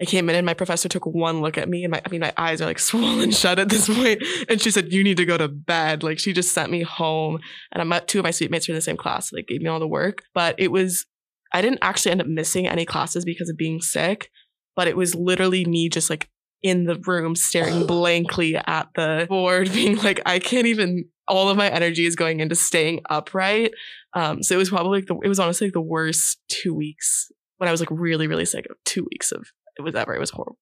I 0.00 0.06
came 0.06 0.30
in 0.30 0.36
and 0.36 0.46
my 0.46 0.54
professor 0.54 0.88
took 0.88 1.04
one 1.04 1.42
look 1.42 1.58
at 1.58 1.68
me 1.68 1.84
and 1.84 1.90
my, 1.90 2.00
I 2.04 2.08
mean, 2.08 2.20
my 2.20 2.32
eyes 2.36 2.62
are 2.62 2.66
like 2.66 2.78
swollen 2.90 3.30
shut 3.30 3.58
at 3.58 3.68
this 3.68 3.88
point. 3.88 4.22
And 4.48 4.60
she 4.60 4.70
said, 4.70 4.92
you 4.92 5.04
need 5.04 5.18
to 5.18 5.26
go 5.26 5.36
to 5.36 5.48
bed. 5.48 6.02
Like 6.02 6.18
she 6.18 6.32
just 6.32 6.52
sent 6.52 6.70
me 6.70 6.82
home 6.82 7.40
and 7.72 7.82
I'm 7.82 8.06
two 8.06 8.20
of 8.20 8.24
my 8.24 8.30
suite 8.30 8.50
mates 8.50 8.68
are 8.68 8.72
in 8.72 8.76
the 8.76 8.82
same 8.82 8.96
class. 8.96 9.30
So 9.30 9.36
they 9.36 9.42
gave 9.42 9.60
me 9.60 9.68
all 9.68 9.80
the 9.80 9.86
work, 9.86 10.22
but 10.34 10.54
it 10.58 10.72
was, 10.72 11.06
I 11.52 11.60
didn't 11.60 11.80
actually 11.82 12.12
end 12.12 12.22
up 12.22 12.26
missing 12.26 12.66
any 12.66 12.86
classes 12.86 13.24
because 13.24 13.50
of 13.50 13.56
being 13.56 13.80
sick, 13.80 14.30
but 14.74 14.88
it 14.88 14.96
was 14.96 15.14
literally 15.14 15.64
me 15.66 15.88
just 15.88 16.08
like 16.08 16.30
in 16.62 16.84
the 16.84 16.98
room 17.06 17.34
staring 17.34 17.86
blankly 17.86 18.56
at 18.56 18.88
the 18.94 19.26
board 19.28 19.70
being 19.74 19.96
like, 19.96 20.20
I 20.24 20.38
can't 20.38 20.66
even, 20.66 21.04
all 21.28 21.50
of 21.50 21.58
my 21.58 21.68
energy 21.68 22.06
is 22.06 22.16
going 22.16 22.40
into 22.40 22.54
staying 22.54 23.00
upright. 23.10 23.72
Um, 24.14 24.42
so 24.42 24.54
it 24.54 24.58
was 24.58 24.70
probably 24.70 25.00
like 25.00 25.06
the, 25.06 25.18
it 25.22 25.28
was 25.28 25.38
honestly 25.38 25.66
like 25.66 25.74
the 25.74 25.80
worst 25.80 26.38
two 26.48 26.74
weeks 26.74 27.30
when 27.58 27.68
I 27.68 27.72
was 27.72 27.80
like 27.80 27.90
really, 27.90 28.26
really 28.26 28.46
sick 28.46 28.66
of 28.70 28.76
two 28.84 29.06
weeks 29.10 29.32
of 29.32 29.44
it 29.80 29.84
was 29.84 29.94
ever. 29.94 30.14
It 30.14 30.20
was 30.20 30.30
horrible. 30.30 30.58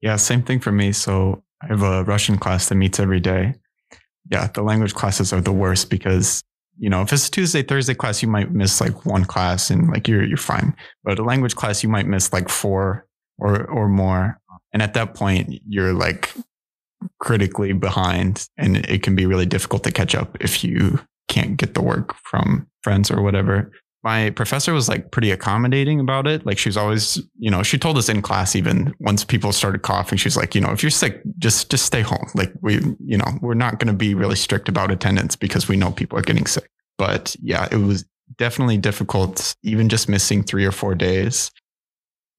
Yeah, 0.00 0.16
same 0.16 0.42
thing 0.42 0.60
for 0.60 0.72
me. 0.72 0.92
So 0.92 1.42
I 1.62 1.68
have 1.68 1.82
a 1.82 2.04
Russian 2.04 2.38
class 2.38 2.68
that 2.68 2.74
meets 2.74 2.98
every 2.98 3.20
day. 3.20 3.54
Yeah, 4.30 4.48
the 4.48 4.62
language 4.62 4.94
classes 4.94 5.32
are 5.32 5.40
the 5.40 5.52
worst 5.52 5.90
because 5.90 6.42
you 6.78 6.88
know 6.88 7.02
if 7.02 7.12
it's 7.12 7.28
a 7.28 7.30
Tuesday 7.30 7.62
Thursday 7.62 7.94
class, 7.94 8.22
you 8.22 8.28
might 8.28 8.50
miss 8.50 8.80
like 8.80 9.04
one 9.04 9.24
class 9.24 9.70
and 9.70 9.88
like 9.88 10.08
you're 10.08 10.24
you're 10.24 10.36
fine. 10.36 10.74
But 11.04 11.18
a 11.18 11.24
language 11.24 11.56
class, 11.56 11.82
you 11.82 11.88
might 11.88 12.06
miss 12.06 12.32
like 12.32 12.48
four 12.48 13.06
or 13.38 13.64
or 13.66 13.88
more, 13.88 14.40
and 14.72 14.82
at 14.82 14.94
that 14.94 15.14
point, 15.14 15.60
you're 15.66 15.92
like 15.92 16.32
critically 17.18 17.72
behind, 17.72 18.48
and 18.56 18.78
it 18.88 19.02
can 19.02 19.14
be 19.14 19.26
really 19.26 19.46
difficult 19.46 19.84
to 19.84 19.92
catch 19.92 20.14
up 20.14 20.36
if 20.40 20.64
you 20.64 21.00
can't 21.28 21.56
get 21.56 21.74
the 21.74 21.82
work 21.82 22.14
from 22.24 22.66
friends 22.82 23.10
or 23.10 23.22
whatever 23.22 23.70
my 24.02 24.30
professor 24.30 24.72
was 24.72 24.88
like 24.88 25.10
pretty 25.10 25.30
accommodating 25.30 26.00
about 26.00 26.26
it. 26.26 26.46
Like 26.46 26.58
she 26.58 26.68
was 26.68 26.76
always, 26.76 27.20
you 27.38 27.50
know, 27.50 27.62
she 27.62 27.78
told 27.78 27.98
us 27.98 28.08
in 28.08 28.22
class 28.22 28.56
even 28.56 28.94
once 28.98 29.24
people 29.24 29.52
started 29.52 29.82
coughing, 29.82 30.16
she's 30.16 30.36
like, 30.36 30.54
you 30.54 30.60
know, 30.60 30.70
if 30.70 30.82
you're 30.82 30.90
sick, 30.90 31.20
just 31.38 31.70
just 31.70 31.84
stay 31.84 32.00
home. 32.00 32.26
Like 32.34 32.52
we, 32.62 32.76
you 33.04 33.18
know, 33.18 33.38
we're 33.42 33.54
not 33.54 33.78
going 33.78 33.88
to 33.88 33.98
be 33.98 34.14
really 34.14 34.36
strict 34.36 34.68
about 34.68 34.90
attendance 34.90 35.36
because 35.36 35.68
we 35.68 35.76
know 35.76 35.92
people 35.92 36.18
are 36.18 36.22
getting 36.22 36.46
sick. 36.46 36.70
But 36.96 37.36
yeah, 37.42 37.68
it 37.70 37.76
was 37.76 38.04
definitely 38.36 38.78
difficult. 38.78 39.54
Even 39.62 39.88
just 39.88 40.08
missing 40.08 40.42
three 40.42 40.64
or 40.64 40.72
four 40.72 40.94
days, 40.94 41.50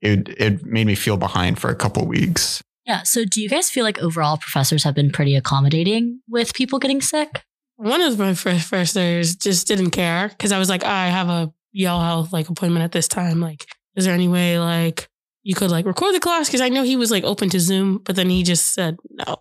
it 0.02 0.30
it 0.40 0.66
made 0.66 0.88
me 0.88 0.96
feel 0.96 1.18
behind 1.18 1.60
for 1.60 1.70
a 1.70 1.76
couple 1.76 2.06
weeks. 2.08 2.64
Yeah. 2.88 3.04
So 3.04 3.24
do 3.24 3.40
you 3.40 3.50
guys 3.50 3.70
feel 3.70 3.84
like 3.84 4.00
overall 4.00 4.38
professors 4.38 4.84
have 4.84 4.96
been 4.96 5.12
pretty 5.12 5.36
accommodating 5.36 6.22
with 6.28 6.56
people 6.56 6.80
getting 6.80 7.02
sick? 7.02 7.44
One 7.82 8.02
of 8.02 8.20
my 8.20 8.36
professors 8.36 9.36
just 9.36 9.66
didn't 9.66 9.90
care 9.90 10.30
because 10.30 10.52
I 10.52 10.60
was 10.60 10.70
like, 10.70 10.84
I 10.84 11.08
have 11.08 11.30
a 11.30 11.52
Yale 11.72 12.00
Health 12.00 12.32
like 12.32 12.48
appointment 12.48 12.84
at 12.84 12.92
this 12.92 13.08
time. 13.08 13.40
Like, 13.40 13.66
is 13.96 14.06
there 14.06 14.14
any 14.14 14.28
way 14.28 14.60
like 14.60 15.10
you 15.42 15.56
could 15.56 15.72
like 15.72 15.88
record 15.88 16.14
the 16.14 16.20
class? 16.20 16.48
Because 16.48 16.62
I 16.62 16.70
know 16.70 16.84
he 16.84 16.96
was 16.96 17.10
like 17.10 17.24
open 17.24 17.50
to 17.50 17.60
Zoom, 17.60 17.98
but 18.06 18.16
then 18.16 18.30
he 18.30 18.44
just 18.44 18.76
said 18.76 18.98
no, 19.10 19.36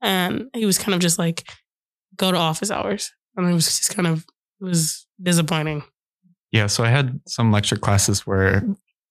and 0.00 0.48
he 0.54 0.64
was 0.64 0.78
kind 0.78 0.94
of 0.94 1.00
just 1.00 1.18
like 1.18 1.46
go 2.16 2.32
to 2.32 2.38
office 2.38 2.70
hours, 2.70 3.12
and 3.36 3.46
it 3.50 3.52
was 3.52 3.66
just 3.66 3.94
kind 3.94 4.08
of 4.08 4.24
was 4.60 5.06
disappointing. 5.22 5.84
Yeah, 6.52 6.68
so 6.68 6.84
I 6.84 6.88
had 6.88 7.20
some 7.28 7.52
lecture 7.52 7.76
classes 7.76 8.26
where 8.26 8.64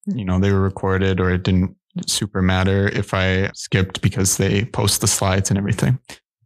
you 0.08 0.26
know 0.26 0.40
they 0.40 0.52
were 0.52 0.62
recorded, 0.62 1.20
or 1.20 1.30
it 1.30 1.44
didn't 1.44 1.76
super 2.08 2.42
matter 2.42 2.88
if 2.88 3.14
I 3.14 3.52
skipped 3.54 4.02
because 4.02 4.38
they 4.38 4.66
post 4.66 5.02
the 5.02 5.08
slides 5.08 5.52
and 5.52 5.60
everything. 5.60 6.00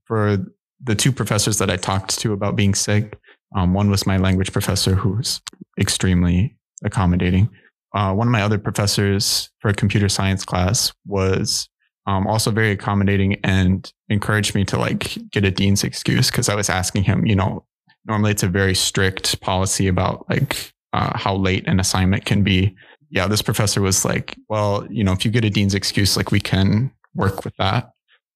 For 0.03 0.45
the 0.83 0.95
two 0.95 1.11
professors 1.11 1.57
that 1.57 1.69
I 1.69 1.77
talked 1.77 2.19
to 2.19 2.33
about 2.33 2.55
being 2.55 2.75
sick, 2.75 3.17
um, 3.55 3.73
one 3.73 3.89
was 3.89 4.05
my 4.05 4.17
language 4.17 4.51
professor 4.51 4.95
who's 4.95 5.41
extremely 5.79 6.55
accommodating. 6.83 7.49
Uh, 7.93 8.13
one 8.13 8.27
of 8.27 8.31
my 8.31 8.41
other 8.41 8.59
professors 8.59 9.49
for 9.59 9.69
a 9.69 9.73
computer 9.73 10.09
science 10.09 10.45
class 10.45 10.93
was 11.05 11.69
um, 12.05 12.27
also 12.27 12.51
very 12.51 12.71
accommodating 12.71 13.35
and 13.43 13.91
encouraged 14.09 14.55
me 14.55 14.63
to 14.65 14.77
like 14.77 15.17
get 15.31 15.43
a 15.43 15.51
dean's 15.51 15.83
excuse 15.83 16.29
because 16.29 16.49
I 16.49 16.55
was 16.55 16.69
asking 16.69 17.03
him, 17.03 17.25
you 17.25 17.35
know, 17.35 17.65
normally 18.05 18.31
it's 18.31 18.43
a 18.43 18.47
very 18.47 18.75
strict 18.75 19.39
policy 19.41 19.87
about 19.87 20.29
like 20.29 20.73
uh, 20.93 21.17
how 21.17 21.35
late 21.35 21.67
an 21.67 21.79
assignment 21.79 22.25
can 22.25 22.43
be. 22.43 22.75
Yeah, 23.09 23.27
this 23.27 23.41
professor 23.41 23.81
was 23.81 24.05
like, 24.05 24.37
well, 24.49 24.85
you 24.89 25.03
know, 25.03 25.13
if 25.13 25.25
you 25.25 25.31
get 25.31 25.45
a 25.45 25.49
dean's 25.49 25.75
excuse, 25.75 26.17
like 26.17 26.31
we 26.31 26.39
can 26.39 26.91
work 27.15 27.43
with 27.43 27.55
that. 27.57 27.91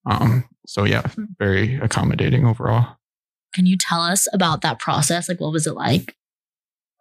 Um, 0.05 0.45
so 0.71 0.85
yeah, 0.85 1.03
very 1.37 1.75
accommodating 1.81 2.45
overall. 2.45 2.95
Can 3.53 3.65
you 3.65 3.75
tell 3.75 3.99
us 3.99 4.25
about 4.31 4.61
that 4.61 4.79
process? 4.79 5.27
Like, 5.27 5.41
what 5.41 5.51
was 5.51 5.67
it 5.67 5.73
like? 5.73 6.15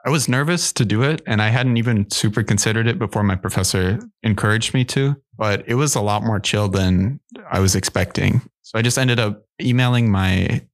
I 0.05 0.11
was 0.11 0.29
nervous 0.29 0.73
to 0.73 0.85
do 0.85 1.05
it, 1.05 1.23
and 1.25 1.41
I 1.41 1.51
hadn't 1.51 1.77
even 1.77 2.11
super 2.11 2.43
considered 2.43 2.89
it 2.89 2.99
before 2.99 3.23
my 3.23 3.37
professor 3.37 4.01
encouraged 4.25 4.75
me 4.75 4.85
to. 4.87 5.15
But 5.39 5.63
it 5.69 5.75
was 5.77 5.95
a 5.95 6.01
lot 6.01 6.25
more 6.25 6.41
chill 6.41 6.69
than 6.69 7.21
I 7.49 7.61
was 7.61 7.77
expecting. 7.77 8.43
So 8.63 8.77
I 8.77 8.83
just 8.83 8.99
ended 8.99 9.21
up 9.21 9.47
emailing 9.63 10.11
my 10.11 10.67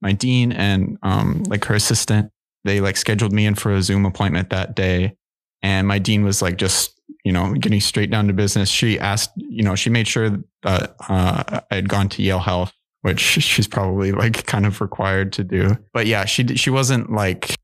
my 0.00 0.12
dean 0.12 0.50
and 0.50 0.96
um, 1.02 1.42
like 1.42 1.66
her 1.66 1.74
assistant. 1.74 2.32
They 2.64 2.80
like 2.80 2.96
scheduled 2.96 3.32
me 3.34 3.44
in 3.44 3.54
for 3.54 3.70
a 3.72 3.82
Zoom 3.82 4.06
appointment 4.06 4.48
that 4.48 4.74
day, 4.74 5.14
and 5.60 5.86
my 5.86 5.98
dean 5.98 6.24
was 6.24 6.40
like 6.40 6.56
just 6.56 7.00
you 7.24 7.32
know, 7.32 7.52
getting 7.54 7.80
straight 7.80 8.10
down 8.10 8.26
to 8.26 8.32
business, 8.32 8.68
she 8.68 8.98
asked, 8.98 9.30
you 9.36 9.62
know, 9.62 9.74
she 9.74 9.90
made 9.90 10.08
sure 10.08 10.38
uh, 10.62 10.86
I 11.08 11.74
had 11.74 11.88
gone 11.88 12.08
to 12.10 12.22
Yale 12.22 12.38
Health, 12.38 12.72
which 13.02 13.20
she's 13.20 13.68
probably 13.68 14.12
like 14.12 14.46
kind 14.46 14.66
of 14.66 14.80
required 14.80 15.32
to 15.34 15.44
do. 15.44 15.76
But 15.92 16.06
yeah, 16.06 16.24
she 16.24 16.46
she 16.56 16.70
wasn't 16.70 17.12
like 17.12 17.54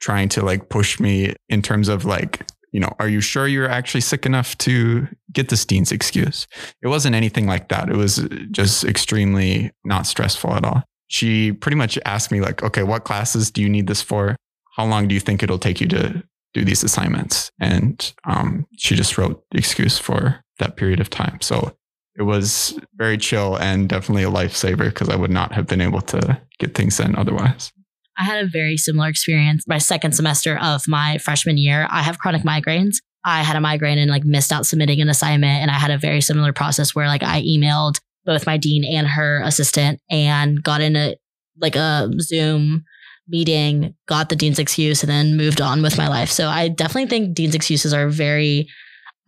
trying 0.00 0.28
to 0.30 0.44
like 0.44 0.68
push 0.68 0.98
me 0.98 1.34
in 1.48 1.62
terms 1.62 1.88
of 1.88 2.04
like 2.04 2.46
you 2.72 2.80
know, 2.80 2.94
are 2.98 3.08
you 3.08 3.20
sure 3.20 3.48
you're 3.48 3.68
actually 3.68 4.00
sick 4.00 4.24
enough 4.24 4.56
to 4.58 5.08
get 5.32 5.48
this 5.48 5.64
dean's 5.64 5.92
excuse? 5.92 6.46
It 6.82 6.88
wasn't 6.88 7.16
anything 7.16 7.46
like 7.46 7.68
that. 7.68 7.88
It 7.88 7.96
was 7.96 8.28
just 8.50 8.84
extremely 8.84 9.72
not 9.84 10.06
stressful 10.06 10.54
at 10.54 10.64
all. 10.64 10.84
She 11.08 11.52
pretty 11.52 11.76
much 11.76 11.98
asked 12.04 12.30
me, 12.30 12.40
like, 12.40 12.62
okay, 12.62 12.84
what 12.84 13.04
classes 13.04 13.50
do 13.50 13.60
you 13.60 13.68
need 13.68 13.88
this 13.88 14.00
for? 14.00 14.36
How 14.76 14.86
long 14.86 15.08
do 15.08 15.14
you 15.14 15.20
think 15.20 15.42
it'll 15.42 15.58
take 15.58 15.80
you 15.80 15.88
to 15.88 16.22
do 16.54 16.64
these 16.64 16.84
assignments? 16.84 17.50
And 17.58 18.12
um, 18.24 18.66
she 18.76 18.94
just 18.94 19.18
wrote 19.18 19.42
the 19.50 19.58
excuse 19.58 19.98
for 19.98 20.44
that 20.60 20.76
period 20.76 21.00
of 21.00 21.10
time. 21.10 21.40
So 21.40 21.76
it 22.20 22.24
was 22.24 22.78
very 22.96 23.16
chill 23.16 23.56
and 23.56 23.88
definitely 23.88 24.24
a 24.24 24.30
lifesaver 24.30 24.84
because 24.84 25.08
I 25.08 25.16
would 25.16 25.30
not 25.30 25.52
have 25.52 25.66
been 25.66 25.80
able 25.80 26.02
to 26.02 26.38
get 26.58 26.74
things 26.74 27.00
in 27.00 27.16
otherwise. 27.16 27.72
I 28.18 28.24
had 28.24 28.44
a 28.44 28.46
very 28.46 28.76
similar 28.76 29.08
experience 29.08 29.66
my 29.66 29.78
second 29.78 30.12
semester 30.12 30.58
of 30.58 30.86
my 30.86 31.16
freshman 31.16 31.56
year. 31.56 31.88
I 31.90 32.02
have 32.02 32.18
chronic 32.18 32.42
migraines. 32.42 32.96
I 33.24 33.42
had 33.42 33.56
a 33.56 33.60
migraine 33.60 33.96
and 33.96 34.10
like 34.10 34.26
missed 34.26 34.52
out 34.52 34.66
submitting 34.66 35.00
an 35.00 35.08
assignment. 35.08 35.62
And 35.62 35.70
I 35.70 35.78
had 35.78 35.90
a 35.90 35.96
very 35.96 36.20
similar 36.20 36.52
process 36.52 36.94
where 36.94 37.06
like 37.06 37.22
I 37.22 37.40
emailed 37.40 38.00
both 38.26 38.46
my 38.46 38.58
dean 38.58 38.84
and 38.84 39.06
her 39.06 39.40
assistant 39.42 39.98
and 40.10 40.62
got 40.62 40.82
in 40.82 40.96
a 40.96 41.16
like 41.58 41.74
a 41.76 42.10
Zoom 42.20 42.84
meeting, 43.28 43.94
got 44.06 44.28
the 44.28 44.36
dean's 44.36 44.58
excuse, 44.58 45.02
and 45.02 45.10
then 45.10 45.38
moved 45.38 45.62
on 45.62 45.80
with 45.80 45.96
my 45.96 46.08
life. 46.08 46.30
So 46.30 46.48
I 46.48 46.68
definitely 46.68 47.08
think 47.08 47.34
dean's 47.34 47.54
excuses 47.54 47.94
are 47.94 48.10
very 48.10 48.68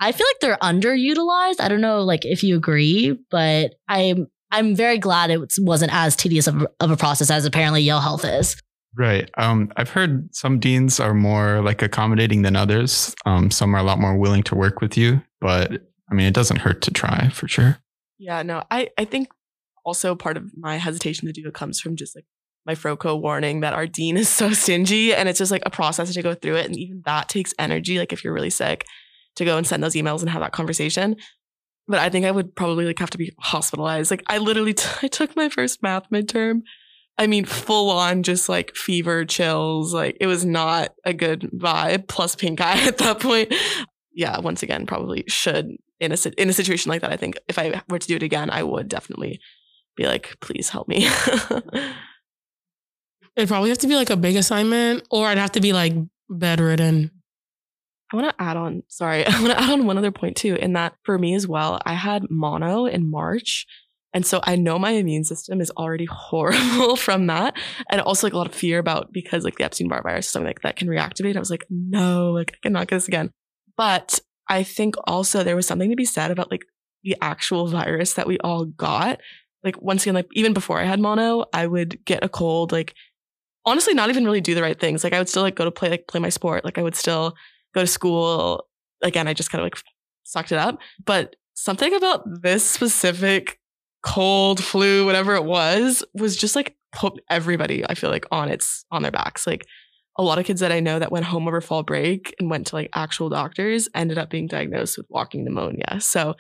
I 0.03 0.11
feel 0.11 0.27
like 0.27 0.41
they're 0.41 0.57
underutilized. 0.57 1.61
I 1.61 1.69
don't 1.69 1.81
know 1.81 2.03
like 2.03 2.25
if 2.25 2.43
you 2.43 2.57
agree, 2.57 3.17
but 3.31 3.75
I'm 3.89 4.27
I'm 4.51 4.75
very 4.75 4.99
glad 4.99 5.31
it 5.31 5.41
wasn't 5.61 5.95
as 5.95 6.17
tedious 6.17 6.49
of, 6.49 6.67
of 6.81 6.91
a 6.91 6.97
process 6.97 7.31
as 7.31 7.45
apparently 7.45 7.83
Yale 7.83 8.01
Health 8.01 8.25
is. 8.25 8.57
Right. 8.97 9.31
Um, 9.39 9.73
I've 9.77 9.89
heard 9.89 10.35
some 10.35 10.59
deans 10.59 10.99
are 10.99 11.15
more 11.15 11.63
like 11.63 11.83
accommodating 11.83 12.43
than 12.43 12.57
others. 12.57 13.15
Um, 13.25 13.51
some 13.53 13.75
are 13.75 13.79
a 13.79 13.85
lot 13.85 14.01
more 14.01 14.19
willing 14.19 14.43
to 14.45 14.57
work 14.57 14.81
with 14.81 14.99
you, 14.99 15.23
but 15.41 15.71
I 16.11 16.15
mean, 16.15 16.27
it 16.27 16.35
doesn't 16.35 16.59
hurt 16.59 16.83
to 16.83 16.91
try 16.91 17.31
for 17.31 17.47
sure. 17.47 17.79
Yeah, 18.19 18.43
no, 18.43 18.65
I, 18.71 18.91
I 18.99 19.05
think 19.05 19.29
also 19.85 20.15
part 20.15 20.37
of 20.37 20.51
my 20.57 20.77
hesitation 20.77 21.27
to 21.27 21.33
do 21.33 21.47
it 21.47 21.55
comes 21.55 21.81
from 21.81 21.97
just 21.97 22.15
like 22.15 22.27
my 22.67 22.75
FROCO 22.75 23.17
warning 23.17 23.61
that 23.61 23.73
our 23.73 23.87
dean 23.87 24.17
is 24.17 24.29
so 24.29 24.53
stingy 24.53 25.15
and 25.15 25.29
it's 25.29 25.39
just 25.39 25.53
like 25.53 25.63
a 25.65 25.71
process 25.71 26.13
to 26.13 26.23
go 26.23 26.35
through 26.35 26.57
it. 26.57 26.67
And 26.67 26.77
even 26.77 27.03
that 27.07 27.29
takes 27.29 27.55
energy. 27.59 27.99
Like 27.99 28.13
if 28.13 28.25
you're 28.25 28.35
really 28.35 28.51
sick 28.51 28.85
to 29.37 29.45
go 29.45 29.57
and 29.57 29.67
send 29.67 29.83
those 29.83 29.95
emails 29.95 30.21
and 30.21 30.31
have 30.31 30.43
that 30.43 30.53
conversation. 30.53 31.17
But 31.89 31.99
I 31.99 32.09
think 32.09 32.27
I 32.27 32.31
would 32.31 32.55
probably 32.55 32.85
like 32.85 32.99
have 32.99 33.11
to 33.11 33.19
be 33.19 33.33
hospitalized. 33.39 34.11
Like 34.11 34.23
I 34.27 34.39
literally 34.39 34.75
t- 34.75 34.89
I 35.03 35.09
took 35.09 35.35
my 35.37 35.49
first 35.49 35.83
math 35.83 36.09
midterm 36.11 36.63
I 37.19 37.27
mean, 37.27 37.45
full 37.45 37.91
on 37.91 38.23
just 38.23 38.49
like 38.49 38.75
fever 38.75 39.25
chills. 39.25 39.93
Like 39.93 40.17
it 40.21 40.27
was 40.27 40.45
not 40.45 40.95
a 41.05 41.13
good 41.13 41.43
vibe. 41.55 42.09
Plus 42.09 42.35
pink 42.35 42.61
eye 42.61 42.81
at 42.87 42.99
that 42.99 43.21
point. 43.21 43.55
Yeah, 44.13 44.39
once 44.41 44.63
again, 44.63 44.87
probably 44.87 45.25
should 45.29 45.77
in 46.01 46.13
a 46.13 46.17
in 46.39 46.49
a 46.49 46.53
situation 46.53 46.91
like 46.91 47.03
that. 47.03 47.13
I 47.13 47.17
think 47.17 47.37
if 47.49 47.59
I 47.59 47.83
were 47.89 47.99
to 47.99 48.09
do 48.09 48.17
it 48.17 48.23
again, 48.23 48.51
I 48.51 48.63
would 48.63 48.89
definitely 48.89 49.41
be 49.97 50.07
like, 50.07 50.37
please 50.41 50.69
help 50.71 50.89
me. 50.89 51.07
It'd 53.37 53.49
probably 53.49 53.71
have 53.71 53.79
to 53.79 53.87
be 53.87 53.97
like 53.97 54.11
a 54.11 54.17
big 54.17 54.37
assignment, 54.37 55.07
or 55.11 55.27
I'd 55.27 55.39
have 55.39 55.53
to 55.53 55.61
be 55.61 55.73
like 55.73 55.95
bedridden. 56.29 57.11
I 58.13 58.17
want 58.17 58.29
to 58.29 58.43
add 58.43 58.57
on, 58.57 58.83
sorry, 58.89 59.27
I 59.27 59.41
want 59.41 59.53
to 59.53 59.61
add 59.61 59.71
on 59.71 59.87
one 59.87 59.99
other 59.99 60.13
point 60.13 60.37
too, 60.37 60.57
in 60.57 60.75
that 60.75 60.95
for 61.05 61.19
me 61.19 61.35
as 61.35 61.49
well, 61.49 61.81
I 61.85 61.95
had 61.95 62.31
mono 62.31 62.87
in 62.87 63.11
March 63.11 63.67
and 64.15 64.27
so 64.27 64.41
I 64.43 64.57
know 64.57 64.79
my 64.79 64.91
immune 64.91 65.25
system 65.25 65.61
is 65.61 65.71
already 65.71 66.05
horrible 66.11 66.97
from 66.97 67.27
that. 67.29 67.57
And 67.91 68.01
also 68.01 68.27
like 68.27 68.35
a 68.35 68.37
lot 68.37 68.47
of 68.47 68.55
fear 68.55 68.79
about 68.79 69.13
because 69.13 69.45
like 69.45 69.57
the 69.57 69.65
Epstein 69.65 69.89
Barr 69.89 70.03
virus, 70.03 70.29
something 70.29 70.47
like 70.47 70.63
that 70.63 70.77
can 70.77 70.89
reactivate. 70.89 71.37
I 71.37 71.41
was 71.41 71.51
like, 71.51 71.65
no, 71.71 72.33
like 72.33 72.53
I 72.55 72.57
cannot 72.63 72.89
get 72.89 72.97
this 72.97 73.09
again. 73.09 73.31
But 73.77 74.21
I 74.49 74.63
think 74.63 74.97
also 75.05 75.43
there 75.43 75.57
was 75.57 75.67
something 75.67 75.91
to 75.91 75.97
be 75.97 76.05
said 76.05 76.31
about 76.31 76.51
like 76.51 76.65
the 77.03 77.17
actual 77.21 77.67
virus 77.67 78.15
that 78.15 78.27
we 78.27 78.39
all 78.39 78.67
got. 78.67 79.21
Like 79.65 79.81
once 79.81 80.03
again, 80.03 80.15
like 80.15 80.29
even 80.33 80.53
before 80.53 80.79
I 80.79 80.85
had 80.85 81.01
mono, 81.01 81.47
I 81.53 81.67
would 81.67 82.05
get 82.05 82.25
a 82.25 82.29
cold, 82.29 82.73
like 82.73 82.95
honestly, 83.65 83.95
not 83.95 84.11
even 84.11 84.25
really 84.25 84.41
do 84.41 84.55
the 84.55 84.63
right 84.63 84.79
things. 84.79 85.05
Like 85.05 85.13
I 85.13 85.19
would 85.19 85.29
still 85.29 85.43
like 85.43 85.55
go 85.55 85.65
to 85.65 85.71
play, 85.71 85.89
like 85.89 86.07
play 86.07 86.21
my 86.21 86.29
sport. 86.29 86.65
Like 86.65 86.79
I 86.79 86.83
would 86.83 86.97
still 86.97 87.35
go 87.75 87.81
to 87.81 87.87
school. 87.87 88.67
Again, 89.03 89.29
I 89.29 89.35
just 89.35 89.51
kind 89.51 89.61
of 89.61 89.67
like 89.67 89.83
sucked 90.25 90.53
it 90.53 90.59
up. 90.59 90.79
But 91.05 91.37
something 91.55 91.95
about 91.95 92.23
this 92.43 92.65
specific 92.65 93.59
cold, 94.03 94.63
flu, 94.63 95.07
whatever 95.07 95.35
it 95.35 95.45
was, 95.45 96.05
was 96.15 96.37
just 96.37 96.57
like 96.57 96.77
put 96.93 97.21
everybody, 97.31 97.85
I 97.87 97.95
feel 97.95 98.11
like, 98.11 98.27
on 98.31 98.49
its 98.49 98.85
on 98.91 99.03
their 99.03 99.13
backs. 99.13 99.47
Like 99.47 99.67
a 100.19 100.23
lot 100.23 100.39
of 100.39 100.45
kids 100.45 100.61
that 100.61 100.73
I 100.73 100.81
know 100.81 100.99
that 100.99 101.13
went 101.13 101.25
home 101.25 101.49
over 101.49 101.61
fall 101.61 101.83
break 101.83 102.35
and 102.39 102.51
went 102.51 102.67
to 102.69 102.77
like 102.77 102.91
actual 102.95 103.29
doctors 103.29 103.89
ended 103.95 104.19
up 104.19 104.31
being 104.31 104.47
diagnosed 104.47 104.99
with 104.99 105.07
walking 105.09 105.45
pneumonia. 105.45 106.01
So 106.01 106.35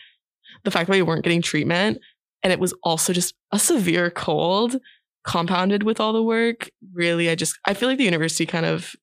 the 0.65 0.71
fact 0.71 0.89
that 0.89 0.95
we 0.95 1.03
weren't 1.03 1.25
getting 1.25 1.43
treatment 1.43 1.99
and 2.43 2.53
it 2.53 2.61
was 2.61 2.75
also 2.83 3.13
just 3.13 3.35
a 3.51 3.59
severe 3.59 4.11
cold 4.11 4.77
compounded 5.25 5.85
with 5.85 6.01
all 6.01 6.13
the 6.13 6.23
work, 6.23 6.69
really, 6.93 7.31
I 7.31 7.35
just 7.35 7.59
I 7.65 7.75
feel 7.75 7.89
like 7.89 7.99
the 7.99 8.05
university 8.05 8.45
kind 8.45 8.67
of 8.67 8.95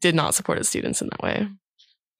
did 0.00 0.14
not 0.14 0.34
support 0.34 0.58
its 0.58 0.68
students 0.68 1.00
in 1.00 1.08
that 1.08 1.22
way. 1.22 1.48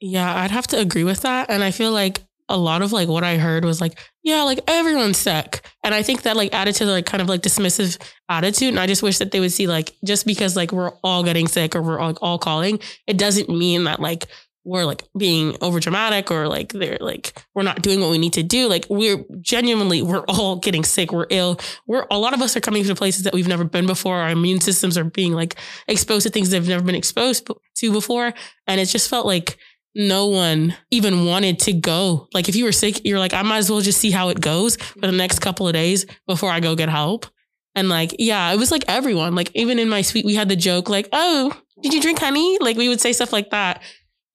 Yeah, 0.01 0.35
I'd 0.35 0.51
have 0.51 0.67
to 0.69 0.79
agree 0.79 1.05
with 1.05 1.23
that. 1.23 1.51
And 1.51 1.63
I 1.63 1.71
feel 1.71 1.93
like 1.93 2.23
a 2.49 2.57
lot 2.57 2.83
of 2.83 2.93
like 2.93 3.09
what 3.09 3.23
I 3.23 3.37
heard 3.37 3.65
was 3.65 3.81
like, 3.81 3.99
yeah, 4.25 4.43
like 4.43 4.61
everyone's 4.67 5.19
sick. 5.19 5.61
And 5.85 5.95
I 5.95 6.03
think 6.03 6.23
that 6.23 6.37
like 6.37 6.53
added 6.53 6.75
to 6.77 6.87
like 6.87 7.07
kind 7.07 7.23
of 7.23 7.29
like 7.29 7.43
dismissive 7.43 7.97
attitude. 8.29 8.71
And 8.71 8.81
I 8.81 8.87
just 8.87 9.03
wish 9.03 9.19
that 9.19 9.31
they 9.31 9.41
would 9.41 9.53
see 9.53 9.67
like 9.67 9.95
just 10.05 10.27
because 10.27 10.57
like 10.57 10.73
we're 10.73 10.91
all 11.05 11.23
getting 11.23 11.47
sick 11.47 11.77
or 11.77 11.83
we're 11.83 12.01
all, 12.01 12.15
all 12.21 12.39
calling, 12.39 12.81
it 13.07 13.17
doesn't 13.17 13.49
mean 13.49 13.85
that 13.85 14.01
like 14.01 14.27
we're 14.65 14.85
like 14.85 15.03
being 15.17 15.57
over 15.61 15.81
dramatic 15.81 16.31
or 16.31 16.47
like 16.47 16.73
they're 16.73 16.99
like 17.01 17.45
we're 17.55 17.63
not 17.63 17.83
doing 17.83 18.01
what 18.01 18.11
we 18.11 18.19
need 18.19 18.35
to 18.35 18.43
do. 18.43 18.69
Like 18.69 18.87
we're 18.89 19.25
genuinely 19.41 20.03
we're 20.03 20.25
all 20.29 20.57
getting 20.57 20.85
sick. 20.85 21.13
We're 21.13 21.27
ill. 21.31 21.59
We're 21.87 22.07
a 22.11 22.19
lot 22.19 22.35
of 22.35 22.43
us 22.43 22.57
are 22.57 22.61
coming 22.61 22.85
to 22.85 22.95
places 22.95 23.25
that 23.25 23.33
we've 23.33 23.49
never 23.49 23.65
been 23.65 23.87
before. 23.87 24.17
Our 24.19 24.31
immune 24.31 24.61
systems 24.61 24.99
are 24.99 25.05
being 25.05 25.33
like 25.33 25.57
exposed 25.89 26.27
to 26.27 26.31
things 26.31 26.51
they've 26.51 26.67
never 26.67 26.85
been 26.85 26.95
exposed 26.95 27.51
to 27.77 27.93
before. 27.93 28.35
And 28.67 28.81
it 28.81 28.87
just 28.87 29.09
felt 29.09 29.27
like 29.27 29.59
no 29.95 30.27
one 30.27 30.77
even 30.91 31.25
wanted 31.25 31.59
to 31.61 31.73
go. 31.73 32.29
Like 32.33 32.49
if 32.49 32.55
you 32.55 32.65
were 32.65 32.73
sick, 32.73 33.05
you're 33.05 33.19
like, 33.19 33.35
I 33.35 33.43
might 33.43 33.59
as 33.59 33.71
well 33.71 33.81
just 33.81 34.01
see 34.01 34.11
how 34.11 34.29
it 34.29 34.41
goes 34.41 34.77
for 34.77 35.01
the 35.01 35.13
next 35.13 35.41
couple 35.41 35.67
of 35.67 35.73
days 35.75 36.07
before 36.27 36.51
I 36.51 36.61
go 36.61 36.77
get 36.77 36.89
help. 36.89 37.27
And 37.75 37.89
like, 37.89 38.15
yeah, 38.19 38.53
it 38.53 38.59
was 38.59 38.71
like 38.71 38.85
everyone. 38.89 39.35
Like 39.35 39.51
even 39.55 39.79
in 39.79 39.89
my 39.89 40.03
suite, 40.03 40.25
we 40.25 40.35
had 40.35 40.49
the 40.49 40.57
joke 40.57 40.89
like, 40.89 41.09
"Oh, 41.13 41.57
did 41.83 41.95
you 41.95 42.01
drink 42.03 42.19
honey?" 42.19 42.59
Like 42.61 42.77
we 42.77 42.89
would 42.89 43.01
say 43.01 43.13
stuff 43.13 43.33
like 43.33 43.51
that. 43.51 43.83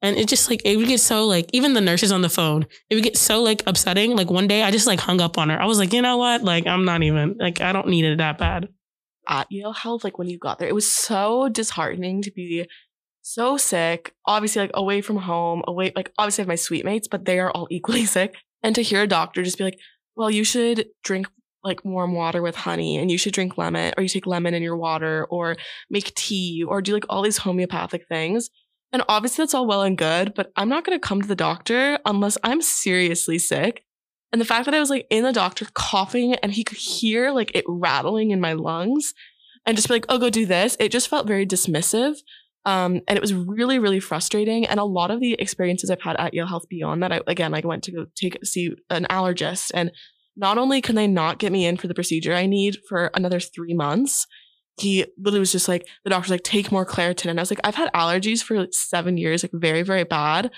And 0.01 0.17
it 0.17 0.27
just 0.27 0.49
like 0.49 0.61
it 0.65 0.77
would 0.77 0.87
get 0.87 0.99
so 0.99 1.25
like 1.25 1.49
even 1.53 1.73
the 1.73 1.81
nurses 1.81 2.11
on 2.11 2.21
the 2.21 2.29
phone, 2.29 2.65
it 2.89 2.95
would 2.95 3.03
get 3.03 3.17
so 3.17 3.41
like 3.41 3.63
upsetting. 3.65 4.15
Like 4.15 4.29
one 4.29 4.47
day 4.47 4.61
I 4.61 4.71
just 4.71 4.87
like 4.87 4.99
hung 4.99 5.21
up 5.21 5.37
on 5.37 5.49
her. 5.49 5.59
I 5.59 5.65
was 5.65 5.79
like, 5.79 5.93
you 5.93 6.01
know 6.01 6.17
what? 6.17 6.43
Like 6.43 6.67
I'm 6.67 6.85
not 6.85 7.01
even 7.01 7.37
like 7.39 7.61
I 7.61 7.71
don't 7.71 7.87
need 7.87 8.05
it 8.05 8.17
that 8.17 8.37
bad. 8.37 8.69
At 9.27 9.47
Yale 9.49 9.73
Health, 9.73 10.03
like 10.03 10.19
when 10.19 10.29
you 10.29 10.37
got 10.37 10.59
there, 10.59 10.67
it 10.67 10.75
was 10.75 10.87
so 10.87 11.49
disheartening 11.49 12.21
to 12.21 12.31
be 12.31 12.67
so 13.23 13.57
sick, 13.57 14.13
obviously 14.27 14.61
like 14.61 14.71
away 14.75 15.01
from 15.01 15.17
home, 15.17 15.63
away 15.65 15.91
like 15.95 16.11
obviously 16.17 16.41
I 16.41 16.43
have 16.43 16.49
my 16.49 16.55
suite 16.55 16.85
mates, 16.85 17.07
but 17.07 17.25
they 17.25 17.39
are 17.39 17.51
all 17.51 17.67
equally 17.71 18.05
sick. 18.05 18.35
And 18.61 18.75
to 18.75 18.83
hear 18.83 19.01
a 19.01 19.07
doctor 19.07 19.43
just 19.43 19.57
be 19.57 19.63
like, 19.63 19.79
well, 20.15 20.29
you 20.29 20.43
should 20.43 20.87
drink 21.03 21.27
like 21.63 21.83
warm 21.83 22.13
water 22.13 22.41
with 22.43 22.55
honey 22.55 22.97
and 22.97 23.09
you 23.09 23.17
should 23.17 23.33
drink 23.33 23.57
lemon 23.57 23.91
or 23.97 24.03
you 24.03 24.09
take 24.09 24.27
lemon 24.27 24.53
in 24.53 24.61
your 24.61 24.77
water 24.77 25.25
or 25.31 25.57
make 25.89 26.13
tea 26.13 26.63
or 26.63 26.81
do 26.81 26.93
like 26.93 27.05
all 27.09 27.23
these 27.23 27.39
homeopathic 27.39 28.07
things. 28.07 28.49
And 28.93 29.03
obviously 29.09 29.43
that's 29.43 29.53
all 29.53 29.67
well 29.67 29.81
and 29.81 29.97
good, 29.97 30.33
but 30.35 30.51
I'm 30.55 30.69
not 30.69 30.85
going 30.85 30.97
to 30.97 31.05
come 31.05 31.21
to 31.21 31.27
the 31.27 31.35
doctor 31.35 31.99
unless 32.05 32.37
I'm 32.43 32.61
seriously 32.61 33.37
sick. 33.37 33.83
And 34.31 34.41
the 34.41 34.45
fact 34.45 34.65
that 34.65 34.73
I 34.73 34.79
was 34.79 34.89
like 34.89 35.07
in 35.09 35.23
the 35.23 35.33
doctor 35.33 35.65
coughing 35.73 36.35
and 36.35 36.51
he 36.51 36.63
could 36.63 36.77
hear 36.77 37.31
like 37.31 37.51
it 37.55 37.65
rattling 37.67 38.31
in 38.31 38.41
my 38.41 38.53
lungs 38.53 39.13
and 39.65 39.75
just 39.75 39.87
be 39.87 39.95
like, 39.95 40.05
oh, 40.09 40.17
go 40.17 40.29
do 40.29 40.45
this, 40.45 40.77
it 40.79 40.91
just 40.91 41.07
felt 41.07 41.27
very 41.27 41.45
dismissive. 41.45 42.15
Um, 42.65 43.01
and 43.07 43.17
it 43.17 43.21
was 43.21 43.33
really, 43.33 43.79
really 43.79 43.99
frustrating. 43.99 44.65
And 44.65 44.79
a 44.79 44.85
lot 44.85 45.11
of 45.11 45.19
the 45.19 45.33
experiences 45.33 45.89
I've 45.89 46.01
had 46.01 46.15
at 46.17 46.33
Yale 46.33 46.47
Health 46.47 46.67
beyond 46.69 47.03
that, 47.03 47.11
I, 47.11 47.21
again, 47.27 47.53
I 47.53 47.61
went 47.63 47.83
to 47.83 47.91
go 47.91 48.05
take 48.15 48.37
see 48.43 48.71
an 48.89 49.05
allergist, 49.09 49.71
and 49.73 49.91
not 50.35 50.57
only 50.57 50.81
can 50.81 50.95
they 50.95 51.07
not 51.07 51.37
get 51.37 51.51
me 51.51 51.65
in 51.65 51.77
for 51.77 51.87
the 51.87 51.93
procedure 51.93 52.33
I 52.33 52.47
need 52.47 52.77
for 52.89 53.11
another 53.13 53.39
three 53.39 53.73
months, 53.73 54.25
he 54.77 55.05
literally 55.17 55.39
was 55.39 55.51
just 55.51 55.67
like, 55.67 55.87
the 56.03 56.09
doctor's 56.09 56.31
like, 56.31 56.43
take 56.43 56.71
more 56.71 56.85
Claritin. 56.85 57.29
And 57.29 57.39
I 57.39 57.41
was 57.41 57.51
like, 57.51 57.61
I've 57.63 57.75
had 57.75 57.91
allergies 57.93 58.43
for 58.43 58.59
like 58.59 58.73
seven 58.73 59.17
years, 59.17 59.43
like 59.43 59.51
very, 59.53 59.83
very 59.83 60.03
bad. 60.03 60.51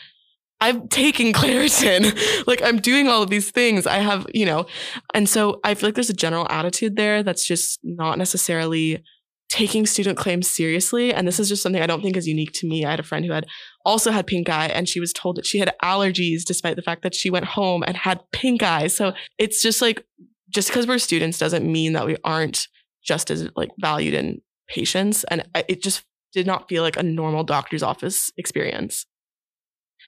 I'm 0.59 0.87
taking 0.87 1.33
Claritin. 1.33 2.47
like 2.47 2.61
I'm 2.63 2.79
doing 2.79 3.07
all 3.07 3.21
of 3.21 3.29
these 3.29 3.51
things. 3.51 3.85
I 3.85 3.97
have, 3.97 4.25
you 4.33 4.45
know, 4.45 4.65
and 5.13 5.29
so 5.29 5.59
I 5.63 5.75
feel 5.75 5.87
like 5.87 5.95
there's 5.95 6.09
a 6.09 6.15
general 6.15 6.47
attitude 6.49 6.95
there 6.95 7.21
that's 7.21 7.45
just 7.45 7.79
not 7.83 8.17
necessarily 8.17 9.03
taking 9.49 9.85
student 9.85 10.17
claims 10.17 10.49
seriously. 10.49 11.13
And 11.13 11.27
this 11.27 11.39
is 11.39 11.47
just 11.47 11.63
something 11.63 11.81
I 11.81 11.87
don't 11.87 12.01
think 12.01 12.17
is 12.17 12.27
unique 12.27 12.51
to 12.53 12.67
me. 12.67 12.85
I 12.85 12.91
had 12.91 12.99
a 12.99 13.03
friend 13.03 13.25
who 13.25 13.31
had 13.31 13.45
also 13.85 14.11
had 14.11 14.27
pink 14.27 14.49
eye 14.49 14.67
and 14.67 14.89
she 14.89 14.99
was 14.99 15.13
told 15.13 15.37
that 15.37 15.45
she 15.45 15.59
had 15.59 15.73
allergies 15.81 16.43
despite 16.43 16.75
the 16.75 16.81
fact 16.81 17.03
that 17.03 17.15
she 17.15 17.29
went 17.29 17.45
home 17.45 17.83
and 17.87 17.95
had 17.95 18.19
pink 18.33 18.61
eye. 18.61 18.87
So 18.87 19.13
it's 19.37 19.61
just 19.61 19.81
like, 19.81 20.05
just 20.49 20.69
because 20.69 20.87
we're 20.87 20.97
students 20.97 21.37
doesn't 21.37 21.69
mean 21.69 21.93
that 21.93 22.05
we 22.05 22.17
aren't 22.23 22.67
just 23.07 23.31
as 23.31 23.49
like 23.55 23.69
valued 23.79 24.13
in 24.13 24.41
patients. 24.67 25.23
And 25.25 25.47
it 25.67 25.81
just 25.81 26.03
did 26.33 26.45
not 26.45 26.67
feel 26.67 26.83
like 26.83 26.97
a 26.97 27.03
normal 27.03 27.43
doctor's 27.43 27.83
office 27.83 28.31
experience. 28.37 29.05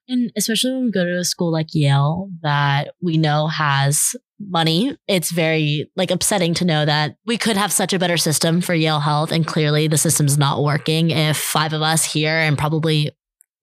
And 0.08 0.32
especially 0.36 0.74
when 0.74 0.86
we 0.86 0.92
go 0.92 1.06
to 1.06 1.18
a 1.20 1.24
school 1.24 1.52
like 1.52 1.68
Yale 1.74 2.30
that 2.42 2.94
we 3.02 3.18
know 3.18 3.48
has 3.48 4.16
money, 4.40 4.98
it's 5.08 5.32
very 5.32 5.90
like 5.96 6.10
upsetting 6.10 6.54
to 6.56 6.66
know 6.66 6.86
that 6.86 7.16
we 7.26 7.38
could 7.38 7.58
have 7.58 7.72
such 7.72 7.94
a 7.94 8.00
better 8.00 8.18
system 8.18 8.60
for 8.60 8.74
Yale 8.74 9.00
Health. 9.00 9.32
And 9.32 9.46
clearly 9.46 9.88
the 9.88 9.98
system's 9.98 10.38
not 10.38 10.64
working 10.64 11.12
if 11.12 11.38
five 11.38 11.74
of 11.74 11.82
us 11.82 12.06
here 12.06 12.34
and 12.34 12.58
probably 12.58 13.12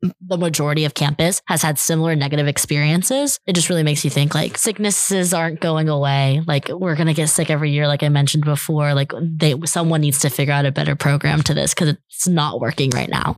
the 0.02 0.36
majority 0.36 0.84
of 0.84 0.94
campus 0.94 1.40
has 1.46 1.62
had 1.62 1.78
similar 1.78 2.14
negative 2.14 2.46
experiences. 2.46 3.38
It 3.46 3.54
just 3.54 3.68
really 3.68 3.82
makes 3.82 4.04
you 4.04 4.10
think 4.10 4.34
like 4.34 4.58
sicknesses 4.58 5.32
aren't 5.32 5.60
going 5.60 5.88
away. 5.88 6.42
Like 6.46 6.68
we're 6.68 6.96
going 6.96 7.06
to 7.06 7.14
get 7.14 7.28
sick 7.28 7.50
every 7.50 7.70
year 7.70 7.86
like 7.86 8.02
I 8.02 8.08
mentioned 8.08 8.44
before. 8.44 8.94
Like 8.94 9.12
they 9.20 9.54
someone 9.64 10.00
needs 10.00 10.18
to 10.20 10.30
figure 10.30 10.52
out 10.52 10.66
a 10.66 10.72
better 10.72 10.96
program 10.96 11.42
to 11.44 11.54
this 11.54 11.74
cuz 11.74 11.88
it's 11.88 12.28
not 12.28 12.60
working 12.60 12.90
right 12.90 13.08
now. 13.08 13.36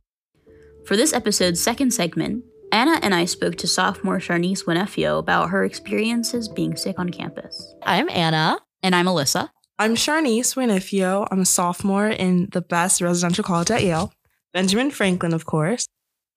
For 0.85 0.97
this 0.97 1.13
episode's 1.13 1.61
second 1.61 1.91
segment, 1.91 2.43
Anna 2.71 2.99
and 3.01 3.15
I 3.15 3.25
spoke 3.25 3.55
to 3.57 3.67
sophomore 3.67 4.19
Sharnice 4.19 4.65
Winefio 4.65 5.17
about 5.19 5.49
her 5.49 5.63
experiences 5.63 6.47
being 6.47 6.75
sick 6.75 6.99
on 6.99 7.09
campus. 7.09 7.73
I'm 7.83 8.09
Anna. 8.09 8.59
And 8.81 8.95
I'm 8.95 9.07
Alyssa. 9.07 9.49
I'm 9.77 9.95
Sharnice 9.95 10.55
Winefio. 10.55 11.27
I'm 11.31 11.41
a 11.41 11.45
sophomore 11.45 12.07
in 12.07 12.47
the 12.51 12.61
best 12.61 13.01
residential 13.01 13.43
college 13.43 13.71
at 13.71 13.83
Yale. 13.83 14.13
Benjamin 14.53 14.91
Franklin, 14.91 15.33
of 15.33 15.45
course. 15.45 15.87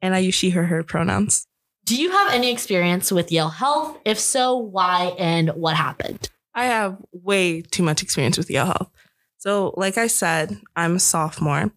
And 0.02 0.14
I 0.14 0.18
use 0.18 0.34
she, 0.34 0.50
her, 0.50 0.66
her 0.66 0.82
pronouns. 0.82 1.46
Do 1.84 1.96
you 1.96 2.10
have 2.10 2.32
any 2.32 2.52
experience 2.52 3.10
with 3.10 3.32
Yale 3.32 3.48
Health? 3.48 3.98
If 4.04 4.18
so, 4.18 4.56
why 4.56 5.14
and 5.18 5.50
what 5.50 5.76
happened? 5.76 6.28
I 6.54 6.66
have 6.66 6.98
way 7.12 7.62
too 7.62 7.82
much 7.82 8.02
experience 8.02 8.36
with 8.36 8.50
Yale 8.50 8.66
Health. 8.66 8.90
So, 9.38 9.72
like 9.76 9.98
I 9.98 10.06
said, 10.06 10.60
I'm 10.76 10.96
a 10.96 11.00
sophomore, 11.00 11.72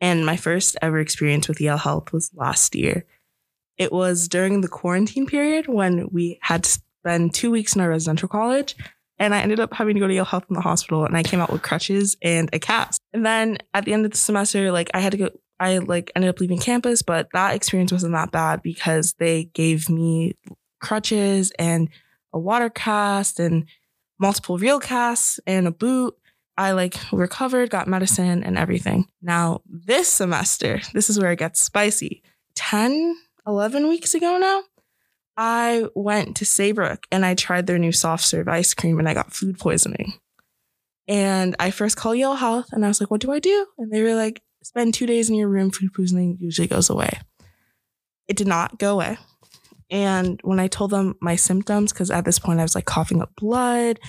and 0.00 0.24
my 0.24 0.36
first 0.36 0.76
ever 0.80 1.00
experience 1.00 1.48
with 1.48 1.60
Yale 1.60 1.76
Health 1.76 2.12
was 2.12 2.30
last 2.34 2.74
year. 2.74 3.04
It 3.76 3.92
was 3.92 4.28
during 4.28 4.60
the 4.60 4.68
quarantine 4.68 5.26
period 5.26 5.66
when 5.66 6.08
we 6.10 6.38
had 6.40 6.64
to 6.64 6.80
spend 7.04 7.34
two 7.34 7.50
weeks 7.50 7.74
in 7.74 7.80
our 7.80 7.88
residential 7.88 8.28
college. 8.28 8.76
And 9.18 9.34
I 9.34 9.40
ended 9.40 9.60
up 9.60 9.72
having 9.74 9.94
to 9.94 10.00
go 10.00 10.08
to 10.08 10.14
Yale 10.14 10.24
Health 10.24 10.46
in 10.48 10.54
the 10.54 10.60
hospital 10.60 11.04
and 11.04 11.16
I 11.16 11.22
came 11.22 11.40
out 11.40 11.50
with 11.50 11.62
crutches 11.62 12.16
and 12.22 12.48
a 12.52 12.58
cast. 12.58 13.00
And 13.12 13.24
then 13.24 13.58
at 13.74 13.84
the 13.84 13.92
end 13.92 14.04
of 14.04 14.10
the 14.10 14.16
semester, 14.16 14.72
like 14.72 14.90
I 14.94 15.00
had 15.00 15.12
to 15.12 15.18
go, 15.18 15.30
I 15.62 15.78
like 15.78 16.10
ended 16.16 16.28
up 16.28 16.40
leaving 16.40 16.58
campus, 16.58 17.02
but 17.02 17.28
that 17.34 17.54
experience 17.54 17.92
wasn't 17.92 18.14
that 18.14 18.32
bad 18.32 18.62
because 18.62 19.12
they 19.20 19.44
gave 19.44 19.88
me 19.88 20.34
crutches 20.80 21.52
and 21.56 21.88
a 22.32 22.38
water 22.40 22.68
cast 22.68 23.38
and 23.38 23.66
multiple 24.18 24.58
real 24.58 24.80
casts 24.80 25.38
and 25.46 25.68
a 25.68 25.70
boot. 25.70 26.16
I 26.58 26.72
like 26.72 26.96
recovered, 27.12 27.70
got 27.70 27.86
medicine 27.86 28.42
and 28.42 28.58
everything. 28.58 29.06
Now, 29.22 29.60
this 29.64 30.08
semester, 30.08 30.80
this 30.94 31.08
is 31.08 31.20
where 31.20 31.30
it 31.30 31.38
gets 31.38 31.62
spicy. 31.62 32.24
10 32.56 33.16
11 33.46 33.86
weeks 33.86 34.14
ago 34.14 34.38
now, 34.38 34.62
I 35.36 35.84
went 35.94 36.36
to 36.38 36.44
Saybrook 36.44 37.06
and 37.12 37.24
I 37.24 37.36
tried 37.36 37.68
their 37.68 37.78
new 37.78 37.92
soft 37.92 38.24
serve 38.24 38.48
ice 38.48 38.74
cream 38.74 38.98
and 38.98 39.08
I 39.08 39.14
got 39.14 39.32
food 39.32 39.60
poisoning. 39.60 40.14
And 41.06 41.54
I 41.60 41.70
first 41.70 41.96
called 41.96 42.18
Yale 42.18 42.34
Health 42.34 42.66
and 42.72 42.84
I 42.84 42.88
was 42.88 43.00
like, 43.00 43.12
what 43.12 43.20
do 43.20 43.30
I 43.30 43.38
do? 43.38 43.66
And 43.78 43.92
they 43.92 44.02
were 44.02 44.16
like, 44.16 44.42
spend 44.62 44.94
two 44.94 45.06
days 45.06 45.28
in 45.28 45.36
your 45.36 45.48
room, 45.48 45.70
food 45.70 45.94
poisoning 45.94 46.38
usually 46.40 46.68
goes 46.68 46.90
away. 46.90 47.20
It 48.28 48.36
did 48.36 48.46
not 48.46 48.78
go 48.78 48.94
away. 48.94 49.18
And 49.90 50.40
when 50.42 50.58
I 50.58 50.68
told 50.68 50.90
them 50.90 51.16
my 51.20 51.36
symptoms, 51.36 51.92
because 51.92 52.10
at 52.10 52.24
this 52.24 52.38
point 52.38 52.60
I 52.60 52.62
was 52.62 52.74
like 52.74 52.86
coughing 52.86 53.20
up 53.20 53.34
blood, 53.36 54.00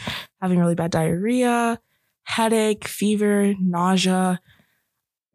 having 0.42 0.60
really 0.60 0.76
bad 0.76 0.92
diarrhea, 0.92 1.80
headache, 2.24 2.88
fever, 2.88 3.54
nausea, 3.60 4.40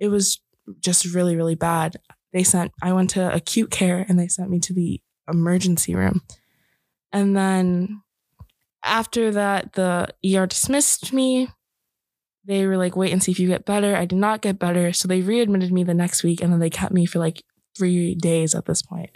it 0.00 0.08
was 0.08 0.40
just 0.80 1.12
really, 1.14 1.36
really 1.36 1.54
bad 1.54 1.96
they 2.32 2.42
sent 2.42 2.72
I 2.82 2.92
went 2.92 3.10
to 3.10 3.34
acute 3.34 3.70
care 3.70 4.04
and 4.08 4.18
they 4.18 4.28
sent 4.28 4.50
me 4.50 4.58
to 4.60 4.72
the 4.72 5.00
emergency 5.30 5.94
room. 5.94 6.22
And 7.12 7.36
then 7.36 8.02
after 8.84 9.30
that 9.32 9.74
the 9.74 10.08
ER 10.24 10.46
dismissed 10.46 11.12
me. 11.12 11.48
They 12.48 12.66
were 12.66 12.78
like 12.78 12.96
wait 12.96 13.12
and 13.12 13.22
see 13.22 13.30
if 13.30 13.38
you 13.38 13.46
get 13.46 13.66
better. 13.66 13.94
I 13.94 14.06
did 14.06 14.16
not 14.16 14.40
get 14.40 14.58
better, 14.58 14.92
so 14.92 15.06
they 15.06 15.20
readmitted 15.20 15.70
me 15.70 15.84
the 15.84 15.92
next 15.92 16.24
week 16.24 16.42
and 16.42 16.50
then 16.50 16.60
they 16.60 16.70
kept 16.70 16.94
me 16.94 17.04
for 17.04 17.18
like 17.18 17.44
3 17.76 18.14
days 18.14 18.54
at 18.54 18.64
this 18.64 18.80
point. 18.80 19.10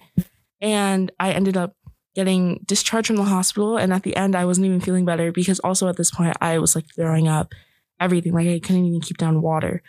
And 0.61 1.11
I 1.19 1.33
ended 1.33 1.57
up 1.57 1.75
getting 2.15 2.61
discharged 2.67 3.07
from 3.07 3.17
the 3.17 3.25
hospital 3.25 3.79
and 3.79 3.91
at 3.91 4.03
the 4.03 4.15
end 4.17 4.37
I 4.37 4.45
wasn't 4.45 4.67
even 4.67 4.83
feeling 4.83 5.07
better 5.07 5.33
because 5.33 5.59
also 5.61 5.89
at 5.89 5.97
this 5.97 6.11
point 6.11 6.37
I 6.43 6.59
was 6.59 6.77
like 6.77 6.85
throwing 6.95 7.27
up 7.27 7.55
everything 7.99 8.35
like 8.35 8.49
I 8.49 8.61
couldn't 8.61 8.85
even 8.85 9.01
keep 9.01 9.17
down 9.17 9.41
water. 9.41 9.83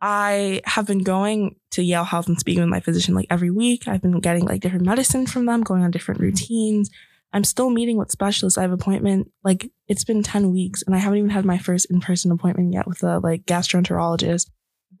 I 0.00 0.62
have 0.64 0.86
been 0.86 1.02
going 1.02 1.56
to 1.72 1.82
Yale 1.82 2.04
Health 2.04 2.26
and 2.26 2.38
speaking 2.38 2.62
with 2.62 2.70
my 2.70 2.80
physician 2.80 3.14
like 3.14 3.26
every 3.28 3.50
week. 3.50 3.86
I've 3.86 4.00
been 4.00 4.18
getting 4.20 4.46
like 4.46 4.62
different 4.62 4.86
medicine 4.86 5.26
from 5.26 5.44
them, 5.44 5.62
going 5.62 5.82
on 5.82 5.90
different 5.90 6.20
routines. 6.20 6.90
I'm 7.32 7.44
still 7.44 7.70
meeting 7.70 7.98
with 7.98 8.10
specialists. 8.10 8.56
I 8.56 8.62
have 8.62 8.72
appointment 8.72 9.30
like 9.44 9.70
it's 9.86 10.04
been 10.04 10.22
10 10.22 10.50
weeks 10.52 10.82
and 10.82 10.94
I 10.94 10.98
haven't 10.98 11.18
even 11.18 11.30
had 11.30 11.44
my 11.44 11.58
first 11.58 11.86
in-person 11.90 12.30
appointment 12.30 12.72
yet 12.72 12.86
with 12.86 13.02
a 13.02 13.18
like 13.18 13.44
gastroenterologist. 13.44 14.48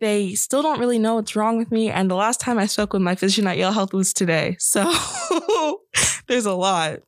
They 0.00 0.34
still 0.34 0.62
don't 0.62 0.78
really 0.78 0.98
know 0.98 1.14
what's 1.14 1.34
wrong 1.34 1.56
with 1.56 1.72
me. 1.72 1.90
And 1.90 2.10
the 2.10 2.14
last 2.14 2.40
time 2.40 2.58
I 2.58 2.66
spoke 2.66 2.92
with 2.92 3.02
my 3.02 3.14
physician 3.14 3.46
at 3.46 3.56
Yale 3.56 3.72
Health 3.72 3.92
was 3.92 4.12
today. 4.12 4.56
So 4.60 4.84
there's 6.28 6.46
a 6.46 6.52
lot. 6.52 7.00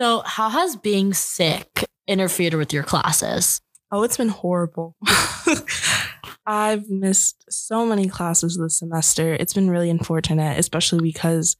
So 0.00 0.22
how 0.24 0.48
has 0.48 0.76
being 0.76 1.12
sick 1.12 1.84
interfered 2.08 2.54
with 2.54 2.72
your 2.72 2.82
classes? 2.82 3.60
Oh, 3.92 4.02
it's 4.02 4.16
been 4.16 4.28
horrible. 4.28 4.96
I've 6.46 6.88
missed 6.88 7.44
so 7.50 7.84
many 7.84 8.08
classes 8.08 8.56
this 8.56 8.78
semester. 8.78 9.34
It's 9.34 9.52
been 9.52 9.70
really 9.70 9.90
unfortunate, 9.90 10.58
especially 10.58 11.00
because 11.00 11.56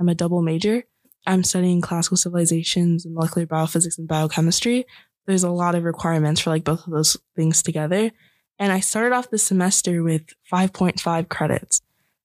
I'm 0.00 0.08
a 0.08 0.14
double 0.14 0.42
major. 0.42 0.84
I'm 1.26 1.44
studying 1.44 1.80
classical 1.80 2.16
civilizations 2.16 3.04
and 3.04 3.14
molecular 3.14 3.46
biophysics 3.46 3.98
and 3.98 4.08
biochemistry. 4.08 4.86
There's 5.26 5.44
a 5.44 5.50
lot 5.50 5.74
of 5.74 5.84
requirements 5.84 6.40
for 6.40 6.50
like 6.50 6.64
both 6.64 6.86
of 6.86 6.92
those 6.92 7.16
things 7.36 7.62
together. 7.62 8.10
And 8.58 8.72
I 8.72 8.80
started 8.80 9.14
off 9.14 9.30
the 9.30 9.38
semester 9.38 10.02
with 10.02 10.22
5.5 10.52 11.28
credits. 11.28 11.80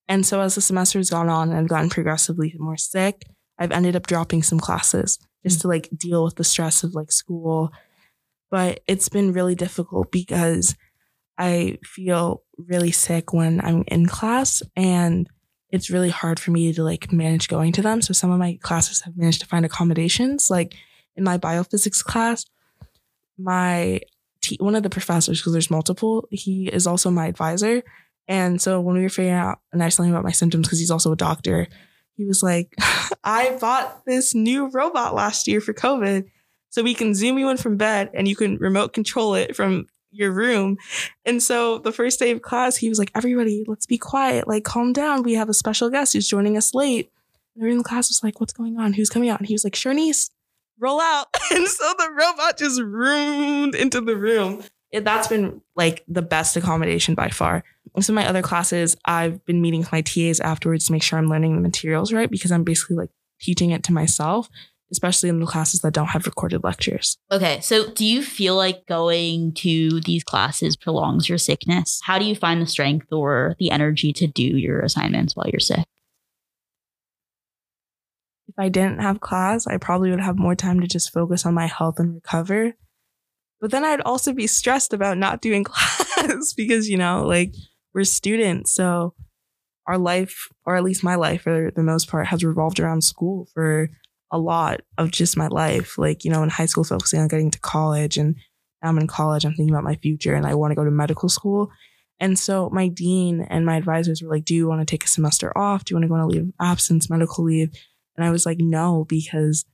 And 0.07 0.25
so 0.25 0.41
as 0.41 0.55
the 0.55 0.62
semester 0.62 0.99
has 0.99 1.10
gone 1.10 1.29
on 1.29 1.49
and 1.49 1.57
I've 1.57 1.67
gotten 1.67 1.89
progressively 1.89 2.55
more 2.57 2.77
sick, 2.77 3.23
I've 3.60 3.71
ended 3.71 3.95
up 3.95 4.07
dropping 4.07 4.43
some 4.43 4.60
classes 4.60 5.19
just 5.43 5.60
mm. 5.60 5.62
to 5.62 5.67
like 5.67 5.89
deal 5.95 6.23
with 6.23 6.36
the 6.36 6.43
stress 6.43 6.83
of 6.83 6.95
like 6.95 7.12
school. 7.12 7.71
But 8.49 8.81
it's 8.88 9.10
been 9.10 9.33
really 9.33 9.55
difficult 9.55 10.12
because 10.12 10.75
I 11.38 11.77
feel 11.83 12.43
really 12.57 12.91
sick 12.91 13.33
when 13.33 13.62
I'm 13.62 13.83
in 13.88 14.07
class 14.07 14.63
and 14.75 15.29
it's 15.69 15.89
really 15.89 16.10
hard 16.10 16.39
for 16.39 16.51
me 16.51 16.71
to 16.73 16.84
like 16.84 17.12
manage 17.12 17.47
going 17.47 17.71
to 17.73 17.82
them. 17.82 18.01
So 18.01 18.13
some 18.13 18.32
of 18.32 18.39
my 18.39 18.58
classes 18.62 19.01
have 19.01 19.17
managed 19.17 19.41
to 19.41 19.47
find 19.47 19.65
accommodations. 19.65 20.49
Like 20.49 20.75
in 21.15 21.23
my 21.23 21.38
biophysics 21.38 22.03
class, 22.03 22.45
my 23.38 24.01
one 24.60 24.75
of 24.75 24.84
the 24.84 24.89
professors, 24.89 25.39
because 25.39 25.51
there's 25.51 25.69
multiple, 25.69 26.27
he 26.32 26.67
is 26.67 26.88
also 26.88 27.12
my 27.12 27.27
advisor. 27.27 27.84
And 28.30 28.62
so 28.62 28.80
when 28.80 28.95
we 28.95 29.01
were 29.01 29.10
figuring 29.10 29.36
out, 29.36 29.60
and 29.73 29.82
I 29.82 29.86
was 29.86 29.95
telling 29.97 30.10
him 30.10 30.15
about 30.15 30.23
my 30.23 30.32
symptoms 30.32 30.67
because 30.67 30.80
he's 30.80 30.91
also 30.91 31.12
a 31.12 31.17
doctor, 31.17 31.67
he 32.15 32.25
was 32.25 32.41
like, 32.41 32.73
I 33.23 33.58
bought 33.60 34.06
this 34.06 34.34
new 34.34 34.67
robot 34.67 35.13
last 35.13 35.47
year 35.47 35.60
for 35.60 35.73
COVID. 35.73 36.30
So 36.69 36.84
we 36.84 36.93
can 36.93 37.13
zoom 37.13 37.38
you 37.38 37.49
in 37.49 37.58
from 37.58 37.77
bed 37.77 38.10
and 38.13 38.27
you 38.27 38.36
can 38.36 38.58
remote 38.58 38.93
control 38.93 39.36
it 39.36 39.56
from 39.56 39.88
your 40.12 40.32
room. 40.32 40.78
And 41.26 41.41
so 41.41 41.80
the 41.80 41.91
first 41.91 42.20
day 42.20 42.32
of 42.32 42.41
class, 42.41 42.76
he 42.76 42.89
was 42.89 43.00
like, 43.00 43.12
everybody, 43.15 43.63
let's 43.67 43.86
be 43.86 43.98
quiet. 43.98 44.48
Like, 44.48 44.63
calm 44.63 44.93
down. 44.93 45.24
We 45.24 45.34
have 45.34 45.50
a 45.50 45.54
special 45.54 45.89
guest 45.89 46.13
who's 46.13 46.28
joining 46.28 46.58
us 46.58 46.74
late. 46.74 47.12
And 47.56 47.63
everyone 47.63 47.78
in 47.80 47.84
the 47.84 47.89
class 47.89 48.10
was 48.10 48.24
like, 48.24 48.39
what's 48.39 48.54
going 48.54 48.78
on? 48.80 48.93
Who's 48.93 49.10
coming 49.10 49.30
out? 49.30 49.39
And 49.39 49.48
he 49.48 49.54
was 49.54 49.63
like, 49.63 49.74
Sharnice, 49.74 50.30
roll 50.80 51.02
out. 51.02 51.28
And 51.52 51.67
so 51.67 51.93
the 51.98 52.10
robot 52.12 52.58
just 52.58 52.82
roomed 52.82 53.74
into 53.74 54.02
the 54.02 54.17
room. 54.17 54.63
It, 54.91 55.06
that's 55.06 55.28
been 55.28 55.62
like 55.76 56.04
the 56.08 56.22
best 56.22 56.56
accommodation 56.58 57.15
by 57.15 57.30
far. 57.30 57.63
Some 58.00 58.17
of 58.17 58.24
my 58.24 58.30
other 58.30 58.41
classes, 58.41 58.96
I've 59.06 59.43
been 59.46 59.62
meeting 59.62 59.80
with 59.80 59.91
my 59.91 60.02
TAs 60.02 60.39
afterwards 60.39 60.86
to 60.86 60.91
make 60.91 61.04
sure 61.04 61.17
I'm 61.17 61.30
learning 61.30 61.56
the 61.56 61.62
materials 61.62 62.13
right 62.13 62.30
because 62.30 62.52
I'm 62.52 62.63
basically 62.63 62.98
like 62.98 63.10
teaching 63.39 63.72
it 63.72 63.84
to 63.84 63.93
myself 63.93 64.50
especially 64.91 65.30
in 65.30 65.39
the 65.39 65.45
classes 65.45 65.82
that 65.82 65.93
don't 65.93 66.08
have 66.08 66.26
recorded 66.26 66.63
lectures. 66.63 67.17
Okay, 67.32 67.60
so 67.62 67.91
do 67.91 68.06
you 68.06 68.21
feel 68.21 68.56
like 68.56 68.86
going 68.88 69.54
to 69.56 70.00
these 70.02 70.23
classes 70.23 70.76
prolongs 70.76 71.28
your 71.28 71.38
sickness? 71.38 72.00
How 72.04 72.17
do 72.17 72.26
you 72.26 72.36
find 72.36 72.62
the 72.62 72.67
strength 72.67 73.12
or 73.12 73.56
the 73.60 73.71
energy 73.71 74.13
to 74.13 74.28
do 74.28 74.43
your 74.43 74.82
assignments 74.82 75.36
while 75.36 75.47
you're 75.52 75.60
sick? 75.60 75.86
If 78.47 78.56
I 78.58 78.69
didn't 78.69 79.02
have 79.02 79.19
class, 79.19 79.67
I 79.67 79.78
probably 79.78 80.10
would 80.10 80.21
have 80.21 80.38
more 80.38 80.56
time 80.56 80.80
to 80.80 80.88
just 80.88 81.12
focus 81.12 81.45
on 81.45 81.54
my 81.54 81.67
health 81.67 82.00
and 82.00 82.15
recover. 82.15 82.73
But 83.60 83.71
then 83.71 83.84
I'd 83.84 84.02
also 84.02 84.34
be 84.34 84.47
stressed 84.47 84.93
about 84.93 85.17
not 85.17 85.41
doing 85.41 85.63
class. 85.65 86.54
because 86.54 86.88
you 86.89 86.97
know, 86.97 87.26
like 87.26 87.54
we're 87.93 88.06
students, 88.06 88.73
so 88.73 89.13
our 89.86 89.97
life, 89.97 90.50
or 90.65 90.76
at 90.76 90.84
least 90.84 91.04
my 91.04 91.15
life 91.15 91.43
for 91.43 91.71
the 91.76 91.84
most 91.84 92.10
part, 92.10 92.28
has 92.28 92.43
revolved 92.43 92.80
around 92.80 93.04
school 93.04 93.47
for 93.54 93.89
a 94.31 94.37
lot 94.37 94.81
of 94.97 95.11
just 95.11 95.37
my 95.37 95.47
life. 95.47 95.97
Like, 95.97 96.25
you 96.25 96.31
know, 96.31 96.43
in 96.43 96.49
high 96.49 96.65
school, 96.65 96.83
focusing 96.83 97.19
on 97.19 97.27
getting 97.27 97.51
to 97.51 97.59
college, 97.59 98.17
and 98.17 98.35
now 98.81 98.89
I'm 98.89 98.97
in 98.97 99.07
college, 99.07 99.45
I'm 99.45 99.53
thinking 99.53 99.73
about 99.73 99.83
my 99.83 99.95
future 99.95 100.35
and 100.35 100.45
I 100.45 100.55
want 100.55 100.71
to 100.71 100.75
go 100.75 100.83
to 100.83 100.91
medical 100.91 101.29
school. 101.29 101.71
And 102.19 102.37
so 102.37 102.69
my 102.71 102.87
dean 102.87 103.41
and 103.41 103.65
my 103.65 103.75
advisors 103.75 104.21
were 104.21 104.29
like, 104.29 104.45
Do 104.45 104.55
you 104.55 104.67
want 104.67 104.81
to 104.81 104.85
take 104.85 105.03
a 105.03 105.07
semester 105.07 105.55
off? 105.57 105.85
Do 105.85 105.93
you 105.93 105.95
want 105.97 106.03
to 106.03 106.09
go 106.09 106.15
on 106.15 106.21
a 106.21 106.27
leave 106.27 106.41
of 106.41 106.53
absence, 106.59 107.09
medical 107.09 107.43
leave? 107.43 107.71
And 108.15 108.25
I 108.25 108.31
was 108.31 108.45
like, 108.45 108.59
No, 108.59 109.05
because 109.07 109.65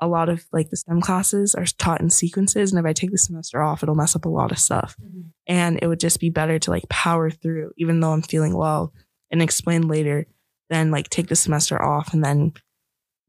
a 0.00 0.08
lot 0.08 0.28
of 0.28 0.44
like 0.52 0.70
the 0.70 0.76
STEM 0.76 1.00
classes 1.00 1.54
are 1.54 1.64
taught 1.64 2.00
in 2.00 2.10
sequences. 2.10 2.72
And 2.72 2.78
if 2.78 2.88
I 2.88 2.92
take 2.92 3.10
the 3.10 3.18
semester 3.18 3.62
off, 3.62 3.82
it'll 3.82 3.94
mess 3.94 4.16
up 4.16 4.24
a 4.24 4.30
lot 4.30 4.50
of 4.50 4.58
stuff. 4.58 4.96
Mm-hmm. 5.02 5.20
And 5.46 5.78
it 5.80 5.86
would 5.86 6.00
just 6.00 6.20
be 6.20 6.30
better 6.30 6.58
to 6.58 6.70
like 6.70 6.88
power 6.88 7.30
through, 7.30 7.72
even 7.76 8.00
though 8.00 8.12
I'm 8.12 8.22
feeling 8.22 8.56
well 8.56 8.92
and 9.30 9.40
explain 9.40 9.88
later, 9.88 10.26
than 10.70 10.90
like 10.90 11.10
take 11.10 11.28
the 11.28 11.36
semester 11.36 11.80
off 11.80 12.14
and 12.14 12.24
then 12.24 12.52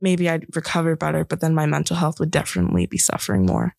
maybe 0.05 0.29
I'd 0.29 0.45
recover 0.55 0.95
better, 0.95 1.25
but 1.25 1.39
then 1.41 1.55
my 1.55 1.65
mental 1.65 1.95
health 1.95 2.19
would 2.19 2.29
definitely 2.29 2.85
be 2.85 2.99
suffering 2.99 3.43
more. 3.43 3.75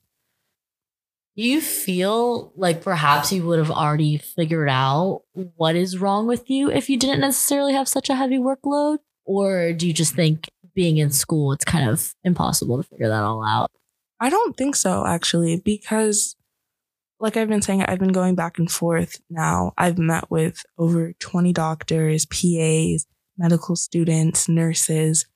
You 1.36 1.60
feel 1.60 2.52
like 2.56 2.82
perhaps 2.82 3.30
you 3.30 3.46
would 3.46 3.60
have 3.60 3.70
already 3.70 4.18
figured 4.18 4.68
out 4.68 5.22
what 5.54 5.76
is 5.76 5.98
wrong 5.98 6.26
with 6.26 6.50
you 6.50 6.68
if 6.68 6.90
you 6.90 6.98
didn't 6.98 7.20
necessarily 7.20 7.74
have 7.74 7.86
such 7.86 8.10
a 8.10 8.16
heavy 8.16 8.38
workload? 8.38 8.98
Or 9.24 9.72
do 9.72 9.86
you 9.86 9.92
just 9.92 10.14
think 10.14 10.50
being 10.74 10.96
in 10.96 11.10
school, 11.10 11.52
it's 11.52 11.64
kind 11.64 11.88
of 11.88 12.12
impossible 12.24 12.82
to 12.82 12.88
figure 12.88 13.08
that 13.08 13.22
all 13.22 13.44
out? 13.44 13.70
I 14.18 14.28
don't 14.28 14.56
think 14.56 14.74
so, 14.74 15.06
actually, 15.06 15.60
because 15.60 16.34
like 17.20 17.36
I've 17.36 17.48
been 17.48 17.62
saying, 17.62 17.82
I've 17.82 18.00
been 18.00 18.12
going 18.12 18.34
back 18.34 18.58
and 18.58 18.70
forth 18.70 19.20
now. 19.30 19.72
I've 19.78 19.98
met 19.98 20.28
with 20.28 20.64
over 20.76 21.12
20 21.20 21.52
doctors, 21.52 22.26
PAs, 22.26 23.06
medical 23.38 23.76
students, 23.76 24.48
nurses 24.48 25.26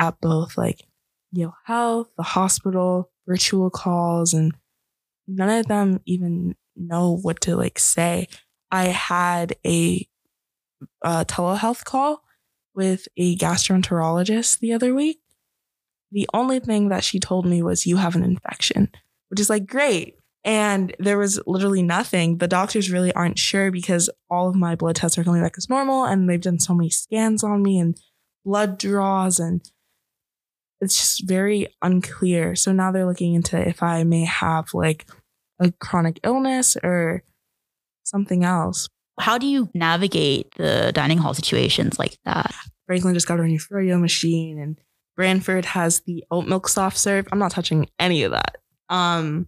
at 0.00 0.20
both 0.20 0.58
like 0.58 0.82
Yale 1.30 1.54
Health, 1.64 2.08
the 2.16 2.24
hospital, 2.24 3.10
virtual 3.28 3.70
calls, 3.70 4.34
and 4.34 4.52
none 5.28 5.50
of 5.50 5.66
them 5.66 6.00
even 6.06 6.56
know 6.74 7.16
what 7.16 7.40
to 7.42 7.54
like 7.54 7.78
say. 7.78 8.26
I 8.72 8.86
had 8.86 9.54
a, 9.64 10.08
a 11.04 11.24
telehealth 11.24 11.84
call 11.84 12.24
with 12.74 13.06
a 13.16 13.36
gastroenterologist 13.36 14.58
the 14.58 14.72
other 14.72 14.94
week. 14.94 15.20
The 16.10 16.28
only 16.34 16.58
thing 16.58 16.88
that 16.88 17.04
she 17.04 17.20
told 17.20 17.46
me 17.46 17.62
was, 17.62 17.86
You 17.86 17.98
have 17.98 18.16
an 18.16 18.24
infection, 18.24 18.90
which 19.28 19.38
is 19.38 19.50
like 19.50 19.66
great. 19.66 20.16
And 20.42 20.96
there 20.98 21.18
was 21.18 21.38
literally 21.46 21.82
nothing. 21.82 22.38
The 22.38 22.48
doctors 22.48 22.90
really 22.90 23.12
aren't 23.12 23.38
sure 23.38 23.70
because 23.70 24.08
all 24.30 24.48
of 24.48 24.54
my 24.54 24.74
blood 24.74 24.96
tests 24.96 25.18
are 25.18 25.24
coming 25.24 25.42
back 25.42 25.58
as 25.58 25.68
normal 25.68 26.06
and 26.06 26.28
they've 26.28 26.40
done 26.40 26.58
so 26.58 26.74
many 26.74 26.88
scans 26.88 27.44
on 27.44 27.62
me 27.62 27.78
and 27.78 27.94
blood 28.42 28.78
draws 28.78 29.38
and 29.38 29.62
it's 30.80 30.96
just 30.96 31.28
very 31.28 31.68
unclear. 31.82 32.56
So 32.56 32.72
now 32.72 32.90
they're 32.90 33.06
looking 33.06 33.34
into 33.34 33.56
if 33.58 33.82
I 33.82 34.04
may 34.04 34.24
have 34.24 34.72
like 34.72 35.06
a 35.58 35.72
chronic 35.72 36.20
illness 36.24 36.76
or 36.82 37.22
something 38.04 38.44
else. 38.44 38.88
How 39.18 39.36
do 39.36 39.46
you 39.46 39.68
navigate 39.74 40.54
the 40.56 40.92
dining 40.94 41.18
hall 41.18 41.34
situations 41.34 41.98
like 41.98 42.16
that? 42.24 42.54
Franklin 42.86 43.14
just 43.14 43.28
got 43.28 43.40
a 43.40 43.44
new 43.44 43.58
froyo 43.58 44.00
machine 44.00 44.58
and 44.58 44.80
Branford 45.16 45.66
has 45.66 46.00
the 46.00 46.24
oat 46.30 46.46
milk 46.46 46.66
soft 46.68 46.96
serve. 46.96 47.28
I'm 47.30 47.38
not 47.38 47.52
touching 47.52 47.88
any 47.98 48.22
of 48.22 48.32
that. 48.32 48.56
Um, 48.88 49.46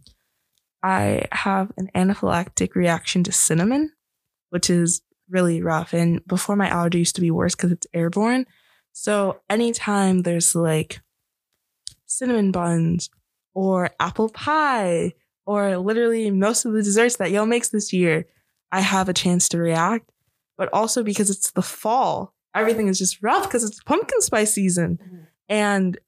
I 0.83 1.27
have 1.33 1.73
an 1.79 1.89
anaphylactic 1.95 2.75
reaction 2.75 3.25
to 3.25 3.33
cinnamon, 3.33 3.93
which 4.51 4.69
is 4.69 5.01
really 5.31 5.63
rough. 5.63 5.95
And 5.95 6.25
before 6.27 6.57
my 6.57 6.69
allergy 6.69 6.99
used 6.99 7.15
to 7.15 7.21
be 7.23 7.31
worse 7.31 7.55
because 7.55 7.73
it's 7.73 7.87
airborne. 7.95 8.47
So 8.93 9.41
anytime 9.49 10.23
there's 10.23 10.55
like 10.55 11.01
cinnamon 12.17 12.53
buns 12.53 13.11
or 13.55 13.91
apple 14.01 14.29
pie 14.29 15.13
or 15.47 15.77
literally 15.79 16.31
most 16.31 16.65
of 16.65 16.73
the 16.73 16.83
desserts 16.83 17.17
that 17.17 17.31
Yale 17.31 17.47
makes 17.47 17.71
this 17.71 17.93
year, 17.93 18.27
I 18.71 18.81
have 18.81 19.09
a 19.09 19.15
chance 19.15 19.49
to 19.51 19.59
react. 19.59 20.11
But 20.57 20.69
also 20.73 21.03
because 21.03 21.31
it's 21.31 21.51
the 21.51 21.63
fall, 21.63 22.35
everything 22.55 22.89
is 22.89 22.99
just 22.99 23.23
rough 23.23 23.45
because 23.45 23.65
it's 23.65 23.83
pumpkin 23.83 24.21
spice 24.21 24.53
season. 24.53 24.99
Mm-hmm. 25.03 25.17
And 25.49 25.99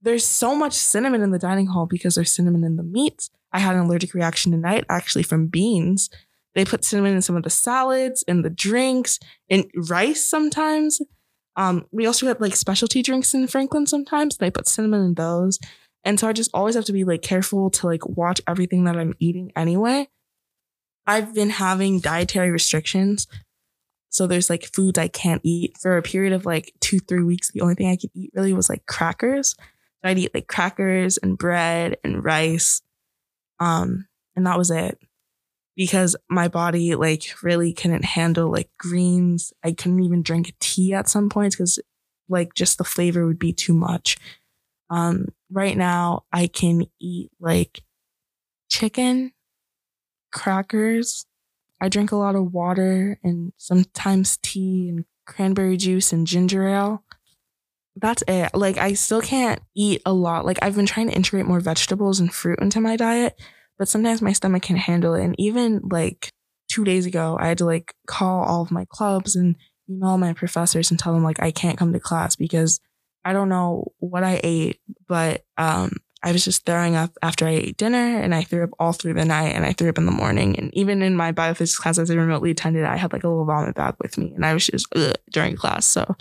there's 0.00 0.26
so 0.26 0.54
much 0.54 0.72
cinnamon 0.72 1.22
in 1.22 1.30
the 1.30 1.38
dining 1.38 1.66
hall 1.66 1.86
because 1.86 2.14
there's 2.14 2.32
cinnamon 2.32 2.64
in 2.64 2.76
the 2.76 2.82
meats. 2.82 3.30
I 3.52 3.58
had 3.58 3.74
an 3.74 3.82
allergic 3.82 4.14
reaction 4.14 4.52
tonight, 4.52 4.84
actually, 4.88 5.24
from 5.24 5.48
beans. 5.48 6.08
They 6.54 6.64
put 6.64 6.84
cinnamon 6.84 7.14
in 7.14 7.22
some 7.22 7.36
of 7.36 7.42
the 7.42 7.50
salads, 7.50 8.24
in 8.26 8.42
the 8.42 8.50
drinks, 8.50 9.18
in 9.48 9.68
rice 9.88 10.24
sometimes. 10.24 11.00
Um, 11.56 11.86
we 11.90 12.06
also 12.06 12.26
have 12.26 12.40
like 12.40 12.56
specialty 12.56 13.02
drinks 13.02 13.34
in 13.34 13.46
Franklin 13.46 13.86
sometimes. 13.86 14.36
They 14.36 14.50
put 14.50 14.68
cinnamon 14.68 15.04
in 15.04 15.14
those. 15.14 15.58
And 16.04 16.18
so 16.18 16.28
I 16.28 16.32
just 16.32 16.50
always 16.54 16.74
have 16.74 16.84
to 16.86 16.92
be 16.92 17.04
like 17.04 17.22
careful 17.22 17.70
to 17.70 17.86
like 17.86 18.06
watch 18.06 18.40
everything 18.48 18.84
that 18.84 18.96
I'm 18.96 19.14
eating 19.18 19.52
anyway. 19.54 20.08
I've 21.06 21.34
been 21.34 21.50
having 21.50 22.00
dietary 22.00 22.50
restrictions. 22.50 23.26
So 24.08 24.26
there's 24.26 24.50
like 24.50 24.70
foods 24.74 24.98
I 24.98 25.08
can't 25.08 25.40
eat 25.44 25.76
for 25.78 25.96
a 25.96 26.02
period 26.02 26.32
of 26.32 26.46
like 26.46 26.72
two, 26.80 26.98
three 26.98 27.22
weeks. 27.22 27.50
The 27.50 27.60
only 27.60 27.74
thing 27.74 27.88
I 27.88 27.96
could 27.96 28.10
eat 28.14 28.32
really 28.34 28.52
was 28.52 28.68
like 28.68 28.86
crackers. 28.86 29.54
I'd 30.02 30.18
eat 30.18 30.34
like 30.34 30.46
crackers 30.46 31.18
and 31.18 31.36
bread 31.36 31.98
and 32.02 32.24
rice. 32.24 32.82
Um, 33.58 34.06
and 34.34 34.46
that 34.46 34.58
was 34.58 34.70
it. 34.70 34.98
Because 35.80 36.14
my 36.28 36.48
body 36.48 36.94
like 36.94 37.22
really 37.42 37.72
couldn't 37.72 38.04
handle 38.04 38.52
like 38.52 38.68
greens. 38.78 39.50
I 39.64 39.72
couldn't 39.72 40.04
even 40.04 40.22
drink 40.22 40.52
tea 40.60 40.92
at 40.92 41.08
some 41.08 41.30
points 41.30 41.56
because 41.56 41.78
like 42.28 42.52
just 42.52 42.76
the 42.76 42.84
flavor 42.84 43.26
would 43.26 43.38
be 43.38 43.54
too 43.54 43.72
much. 43.72 44.18
Um, 44.90 45.28
right 45.50 45.74
now 45.74 46.24
I 46.30 46.48
can 46.48 46.84
eat 47.00 47.30
like 47.40 47.80
chicken, 48.68 49.32
crackers. 50.30 51.24
I 51.80 51.88
drink 51.88 52.12
a 52.12 52.16
lot 52.16 52.34
of 52.34 52.52
water 52.52 53.18
and 53.24 53.54
sometimes 53.56 54.38
tea 54.42 54.90
and 54.90 55.06
cranberry 55.26 55.78
juice 55.78 56.12
and 56.12 56.26
ginger 56.26 56.68
ale. 56.68 57.04
That's 57.96 58.22
it. 58.28 58.50
Like 58.52 58.76
I 58.76 58.92
still 58.92 59.22
can't 59.22 59.62
eat 59.74 60.02
a 60.04 60.12
lot. 60.12 60.44
Like 60.44 60.58
I've 60.60 60.76
been 60.76 60.84
trying 60.84 61.08
to 61.08 61.16
integrate 61.16 61.46
more 61.46 61.60
vegetables 61.60 62.20
and 62.20 62.30
fruit 62.34 62.58
into 62.60 62.82
my 62.82 62.96
diet, 62.96 63.40
but 63.80 63.88
sometimes 63.88 64.20
my 64.20 64.34
stomach 64.34 64.62
can't 64.62 64.78
handle 64.78 65.14
it. 65.14 65.24
And 65.24 65.34
even 65.40 65.80
like 65.90 66.34
two 66.70 66.84
days 66.84 67.06
ago, 67.06 67.38
I 67.40 67.48
had 67.48 67.56
to 67.58 67.64
like 67.64 67.94
call 68.06 68.44
all 68.44 68.60
of 68.60 68.70
my 68.70 68.84
clubs 68.90 69.34
and 69.34 69.56
email 69.88 70.18
my 70.18 70.34
professors 70.34 70.90
and 70.90 71.00
tell 71.00 71.14
them 71.14 71.24
like 71.24 71.42
I 71.42 71.50
can't 71.50 71.78
come 71.78 71.94
to 71.94 71.98
class 71.98 72.36
because 72.36 72.78
I 73.24 73.32
don't 73.32 73.48
know 73.48 73.90
what 73.98 74.22
I 74.22 74.38
ate, 74.44 74.80
but 75.08 75.46
um, 75.56 75.92
I 76.22 76.32
was 76.32 76.44
just 76.44 76.66
throwing 76.66 76.94
up 76.94 77.16
after 77.22 77.46
I 77.46 77.52
ate 77.52 77.78
dinner 77.78 78.20
and 78.20 78.34
I 78.34 78.42
threw 78.42 78.64
up 78.64 78.70
all 78.78 78.92
through 78.92 79.14
the 79.14 79.24
night 79.24 79.54
and 79.54 79.64
I 79.64 79.72
threw 79.72 79.88
up 79.88 79.96
in 79.96 80.04
the 80.04 80.12
morning. 80.12 80.58
And 80.58 80.74
even 80.74 81.00
in 81.00 81.16
my 81.16 81.32
biophysics 81.32 81.78
class 81.78 81.96
as 81.96 82.10
I 82.10 82.14
remotely 82.16 82.50
attended, 82.50 82.84
I 82.84 82.98
had 82.98 83.14
like 83.14 83.24
a 83.24 83.28
little 83.28 83.46
vomit 83.46 83.76
bag 83.76 83.94
with 83.98 84.18
me 84.18 84.34
and 84.34 84.44
I 84.44 84.52
was 84.52 84.66
just 84.66 84.92
during 85.32 85.56
class. 85.56 85.86
So 85.86 86.16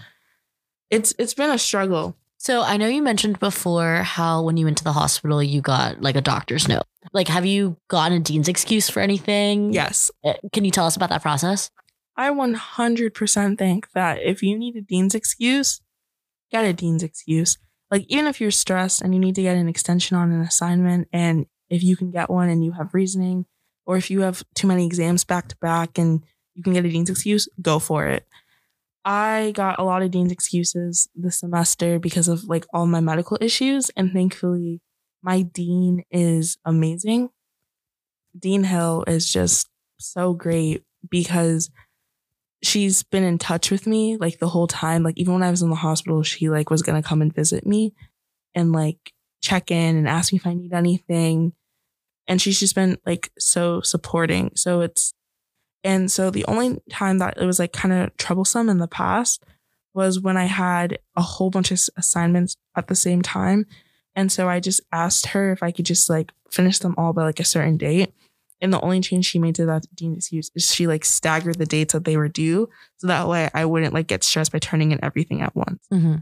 it's 0.89 1.13
it's 1.19 1.33
been 1.33 1.49
a 1.49 1.57
struggle. 1.57 2.15
So 2.39 2.61
I 2.61 2.77
know 2.77 2.87
you 2.87 3.03
mentioned 3.03 3.37
before 3.39 3.95
how 3.97 4.41
when 4.41 4.55
you 4.55 4.65
went 4.65 4.77
to 4.77 4.83
the 4.83 4.93
hospital 4.93 5.43
you 5.43 5.61
got 5.61 6.01
like 6.01 6.15
a 6.15 6.21
doctor's 6.21 6.67
note. 6.67 6.83
Like 7.11 7.27
have 7.27 7.45
you 7.45 7.77
gotten 7.89 8.17
a 8.17 8.21
dean's 8.21 8.47
excuse 8.47 8.89
for 8.89 9.01
anything? 9.01 9.73
Yes. 9.73 10.09
Uh, 10.23 10.33
can 10.53 10.63
you 10.63 10.71
tell 10.71 10.85
us 10.85 10.95
about 10.95 11.09
that 11.09 11.21
process? 11.21 11.69
I 12.15 12.31
100% 12.31 13.57
think 13.57 13.91
that 13.93 14.21
if 14.21 14.41
you 14.41 14.57
need 14.57 14.75
a 14.75 14.81
dean's 14.81 15.15
excuse, 15.15 15.79
get 16.51 16.65
a 16.65 16.73
dean's 16.73 17.03
excuse. 17.03 17.57
Like, 17.89 18.05
even 18.09 18.27
if 18.27 18.41
you're 18.41 18.51
stressed 18.51 19.01
and 19.01 19.13
you 19.13 19.19
need 19.19 19.35
to 19.35 19.41
get 19.41 19.55
an 19.55 19.69
extension 19.69 20.17
on 20.17 20.31
an 20.31 20.41
assignment, 20.41 21.07
and 21.13 21.45
if 21.69 21.81
you 21.81 21.95
can 21.95 22.11
get 22.11 22.29
one 22.29 22.49
and 22.49 22.63
you 22.63 22.73
have 22.73 22.93
reasoning, 22.93 23.45
or 23.85 23.95
if 23.95 24.11
you 24.11 24.21
have 24.21 24.43
too 24.53 24.67
many 24.67 24.85
exams 24.85 25.23
back 25.23 25.47
to 25.47 25.55
back 25.57 25.97
and 25.97 26.23
you 26.55 26.61
can 26.61 26.73
get 26.73 26.85
a 26.85 26.89
dean's 26.89 27.09
excuse, 27.09 27.47
go 27.61 27.79
for 27.79 28.05
it. 28.07 28.25
I 29.05 29.51
got 29.55 29.79
a 29.79 29.83
lot 29.83 30.01
of 30.01 30.11
dean's 30.11 30.31
excuses 30.31 31.07
this 31.15 31.39
semester 31.39 31.99
because 31.99 32.27
of 32.27 32.43
like 32.45 32.65
all 32.73 32.85
my 32.85 32.99
medical 32.99 33.37
issues, 33.41 33.89
and 33.95 34.11
thankfully, 34.11 34.81
my 35.21 35.41
dean 35.41 36.03
is 36.11 36.57
amazing. 36.65 37.29
Dean 38.37 38.63
Hill 38.63 39.03
is 39.07 39.31
just 39.31 39.67
so 39.99 40.33
great 40.33 40.83
because 41.09 41.69
she's 42.61 43.03
been 43.03 43.23
in 43.23 43.37
touch 43.37 43.71
with 43.71 43.87
me 43.87 44.17
like 44.17 44.39
the 44.39 44.49
whole 44.49 44.67
time. 44.67 45.03
Like 45.03 45.17
even 45.17 45.33
when 45.33 45.43
I 45.43 45.51
was 45.51 45.61
in 45.61 45.69
the 45.69 45.75
hospital, 45.75 46.23
she 46.23 46.49
like 46.49 46.69
was 46.69 46.81
gonna 46.81 47.03
come 47.03 47.21
and 47.21 47.33
visit 47.33 47.65
me 47.65 47.93
and 48.53 48.71
like 48.71 49.13
check 49.41 49.71
in 49.71 49.95
and 49.95 50.07
ask 50.07 50.31
me 50.33 50.37
if 50.37 50.47
I 50.47 50.53
need 50.53 50.73
anything. 50.73 51.53
And 52.27 52.41
she's 52.41 52.59
just 52.59 52.75
been 52.75 52.97
like 53.05 53.31
so 53.39 53.81
supporting. 53.81 54.51
So 54.55 54.81
it's 54.81 55.13
and 55.83 56.11
so 56.11 56.29
the 56.29 56.45
only 56.45 56.81
time 56.89 57.19
that 57.19 57.37
it 57.37 57.45
was 57.45 57.59
like 57.59 57.71
kind 57.71 57.93
of 57.93 58.15
troublesome 58.17 58.69
in 58.69 58.79
the 58.79 58.87
past 58.87 59.43
was 59.93 60.19
when 60.19 60.37
I 60.37 60.45
had 60.45 60.99
a 61.15 61.21
whole 61.21 61.49
bunch 61.49 61.71
of 61.71 61.79
assignments 61.97 62.55
at 62.75 62.87
the 62.87 62.95
same 62.95 63.21
time. 63.21 63.65
And 64.15 64.31
so 64.31 64.49
I 64.49 64.59
just 64.59 64.81
asked 64.91 65.27
her 65.27 65.51
if 65.51 65.63
I 65.63 65.71
could 65.71 65.85
just 65.85 66.09
like 66.09 66.31
finish 66.51 66.79
them 66.79 66.95
all 66.97 67.13
by 67.13 67.23
like 67.23 67.39
a 67.39 67.45
certain 67.45 67.77
date. 67.77 68.13
And 68.61 68.73
the 68.73 68.81
only 68.81 68.99
change 68.99 69.25
she 69.25 69.39
made 69.39 69.55
to 69.55 69.65
that 69.67 69.85
dean 69.95 70.15
excuse 70.15 70.51
is 70.53 70.73
she 70.73 70.85
like 70.85 71.05
staggered 71.05 71.57
the 71.57 71.65
dates 71.65 71.93
that 71.93 72.03
they 72.03 72.17
were 72.17 72.27
due. 72.27 72.69
So 72.97 73.07
that 73.07 73.27
way 73.27 73.49
I 73.53 73.65
wouldn't 73.65 73.93
like 73.93 74.07
get 74.07 74.23
stressed 74.23 74.51
by 74.51 74.59
turning 74.59 74.91
in 74.91 75.03
everything 75.03 75.41
at 75.41 75.55
once. 75.55 75.85
Mm-hmm. 75.91 76.15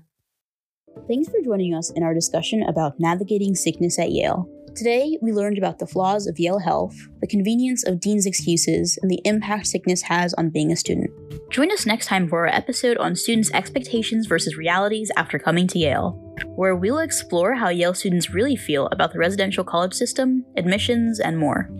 Thanks 1.07 1.29
for 1.29 1.41
joining 1.43 1.73
us 1.73 1.91
in 1.91 2.03
our 2.03 2.13
discussion 2.13 2.63
about 2.63 2.99
navigating 2.99 3.55
sickness 3.55 3.97
at 3.97 4.11
Yale. 4.11 4.47
Today, 4.77 5.17
we 5.23 5.31
learned 5.31 5.57
about 5.57 5.79
the 5.79 5.87
flaws 5.87 6.27
of 6.27 6.37
Yale 6.37 6.59
Health, 6.59 6.95
the 7.19 7.25
convenience 7.25 7.83
of 7.83 7.99
Dean's 7.99 8.27
excuses, 8.27 8.99
and 9.01 9.09
the 9.09 9.19
impact 9.25 9.65
sickness 9.65 10.03
has 10.03 10.35
on 10.35 10.51
being 10.51 10.71
a 10.71 10.75
student. 10.75 11.09
Join 11.49 11.71
us 11.71 11.87
next 11.87 12.05
time 12.05 12.29
for 12.29 12.41
our 12.41 12.53
episode 12.53 12.95
on 12.97 13.15
students' 13.15 13.49
expectations 13.55 14.27
versus 14.27 14.55
realities 14.55 15.09
after 15.17 15.39
coming 15.39 15.65
to 15.69 15.79
Yale, 15.79 16.11
where 16.55 16.75
we'll 16.75 16.99
explore 16.99 17.55
how 17.55 17.69
Yale 17.69 17.95
students 17.95 18.29
really 18.29 18.55
feel 18.55 18.87
about 18.91 19.13
the 19.13 19.17
residential 19.17 19.63
college 19.63 19.95
system, 19.95 20.45
admissions, 20.57 21.19
and 21.19 21.39
more. 21.39 21.71